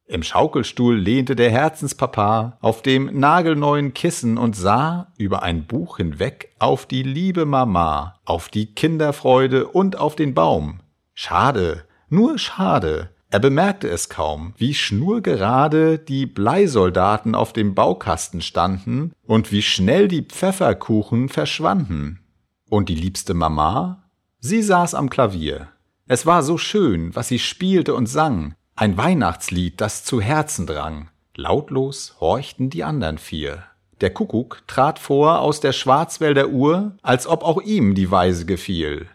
Im 0.09 0.23
Schaukelstuhl 0.23 0.97
lehnte 0.97 1.35
der 1.35 1.51
Herzenspapa 1.51 2.59
auf 2.61 2.81
dem 2.83 3.19
nagelneuen 3.19 3.93
Kissen 3.93 4.39
und 4.39 4.55
sah 4.55 5.13
über 5.19 5.43
ein 5.43 5.67
Buch 5.67 5.97
hinweg 5.97 6.55
auf 6.61 6.87
die 6.87 7.03
liebe 7.03 7.45
Mama, 7.45 8.21
auf 8.25 8.49
die 8.49 8.73
Kinderfreude 8.73 9.67
und 9.67 9.99
auf 9.99 10.15
den 10.15 10.33
Baum. 10.33 10.79
Schade, 11.13 11.85
nur 12.09 12.39
schade. 12.39 13.11
Er 13.31 13.41
bemerkte 13.41 13.89
es 13.89 14.09
kaum, 14.09 14.55
wie 14.57 14.75
schnurgerade 14.75 15.99
die 15.99 16.27
Bleisoldaten 16.27 17.35
auf 17.35 17.53
dem 17.53 17.75
Baukasten 17.75 18.43
standen 18.43 19.13
und 19.27 19.51
wie 19.51 19.63
schnell 19.63 20.07
die 20.07 20.23
Pfefferkuchen 20.23 21.29
verschwanden. 21.29 22.21
Und 22.69 22.89
die 22.89 22.95
liebste 22.95 23.35
Mama? 23.35 24.03
Sie 24.41 24.63
saß 24.63 24.95
am 24.95 25.09
Klavier. 25.09 25.69
Es 26.09 26.27
war 26.27 26.43
so 26.43 26.59
schön, 26.59 27.15
was 27.15 27.29
sie 27.29 27.39
spielte 27.39 27.95
und 27.95 28.07
sang, 28.07 28.55
ein 28.75 28.97
Weihnachtslied, 28.97 29.81
das 29.81 30.05
zu 30.05 30.21
Herzen 30.21 30.67
drang. 30.67 31.09
Lautlos 31.35 32.17
horchten 32.21 32.69
die 32.71 32.85
andern 32.85 33.19
vier. 33.19 33.63
Der 34.01 34.11
Kuckuck 34.11 34.63
trat 34.67 34.99
vor 34.99 35.41
aus 35.41 35.61
der 35.61 35.73
Schwarzwälder 35.73 36.49
Uhr, 36.49 36.97
als 37.03 37.27
ob 37.27 37.43
auch 37.43 37.63
ihm 37.63 37.95
die 37.95 38.11
Weise 38.11 38.45
gefiel. 38.45 39.09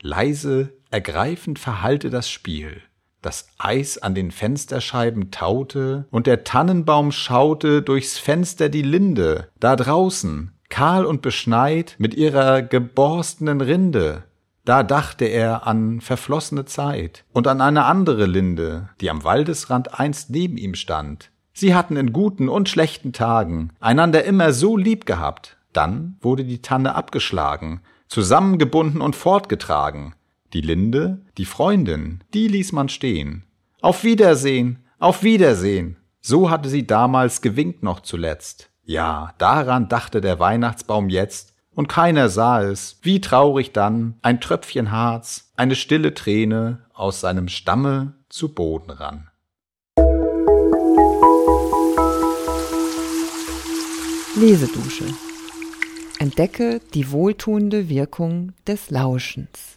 Leise, 0.00 0.72
ergreifend 0.90 1.58
verhallte 1.58 2.10
das 2.10 2.28
Spiel. 2.28 2.82
Das 3.22 3.48
Eis 3.58 3.98
an 3.98 4.14
den 4.14 4.30
Fensterscheiben 4.30 5.30
taute, 5.30 6.06
und 6.10 6.26
der 6.26 6.44
Tannenbaum 6.44 7.12
schaute 7.12 7.82
durchs 7.82 8.18
Fenster 8.18 8.68
die 8.68 8.82
Linde, 8.82 9.48
da 9.60 9.76
draußen, 9.76 10.52
kahl 10.76 11.06
und 11.06 11.22
beschneit 11.22 11.94
mit 11.96 12.12
ihrer 12.12 12.60
geborstenen 12.60 13.62
Rinde. 13.62 14.24
Da 14.66 14.82
dachte 14.82 15.24
er 15.24 15.66
an 15.66 16.02
verflossene 16.02 16.66
Zeit 16.66 17.24
und 17.32 17.46
an 17.46 17.62
eine 17.62 17.86
andere 17.86 18.26
Linde, 18.26 18.90
die 19.00 19.08
am 19.08 19.24
Waldesrand 19.24 19.98
einst 19.98 20.28
neben 20.28 20.58
ihm 20.58 20.74
stand. 20.74 21.30
Sie 21.54 21.74
hatten 21.74 21.96
in 21.96 22.12
guten 22.12 22.50
und 22.50 22.68
schlechten 22.68 23.14
Tagen 23.14 23.70
einander 23.80 24.24
immer 24.24 24.52
so 24.52 24.76
lieb 24.76 25.06
gehabt. 25.06 25.56
Dann 25.72 26.18
wurde 26.20 26.44
die 26.44 26.60
Tanne 26.60 26.94
abgeschlagen, 26.94 27.80
zusammengebunden 28.08 29.00
und 29.00 29.16
fortgetragen. 29.16 30.14
Die 30.52 30.60
Linde, 30.60 31.22
die 31.38 31.46
Freundin, 31.46 32.22
die 32.34 32.48
ließ 32.48 32.72
man 32.72 32.90
stehen. 32.90 33.44
Auf 33.80 34.04
Wiedersehen, 34.04 34.84
auf 34.98 35.22
Wiedersehen. 35.22 35.96
So 36.20 36.50
hatte 36.50 36.68
sie 36.68 36.86
damals 36.86 37.40
gewinkt 37.40 37.82
noch 37.82 38.00
zuletzt. 38.00 38.68
Ja, 38.88 39.34
daran 39.38 39.88
dachte 39.88 40.20
der 40.20 40.38
Weihnachtsbaum 40.38 41.08
jetzt, 41.08 41.54
und 41.74 41.88
keiner 41.88 42.28
sah 42.28 42.62
es, 42.62 43.00
wie 43.02 43.20
traurig 43.20 43.72
dann 43.72 44.14
ein 44.22 44.40
Tröpfchen 44.40 44.92
Harz, 44.92 45.50
eine 45.56 45.74
stille 45.74 46.14
Träne 46.14 46.86
aus 46.94 47.20
seinem 47.20 47.48
Stamme 47.48 48.14
zu 48.28 48.54
Boden 48.54 48.92
rann. 48.92 49.28
Lesedusche. 54.36 55.06
Entdecke 56.20 56.80
die 56.94 57.10
wohltuende 57.10 57.88
Wirkung 57.88 58.52
des 58.68 58.90
Lauschens. 58.90 59.75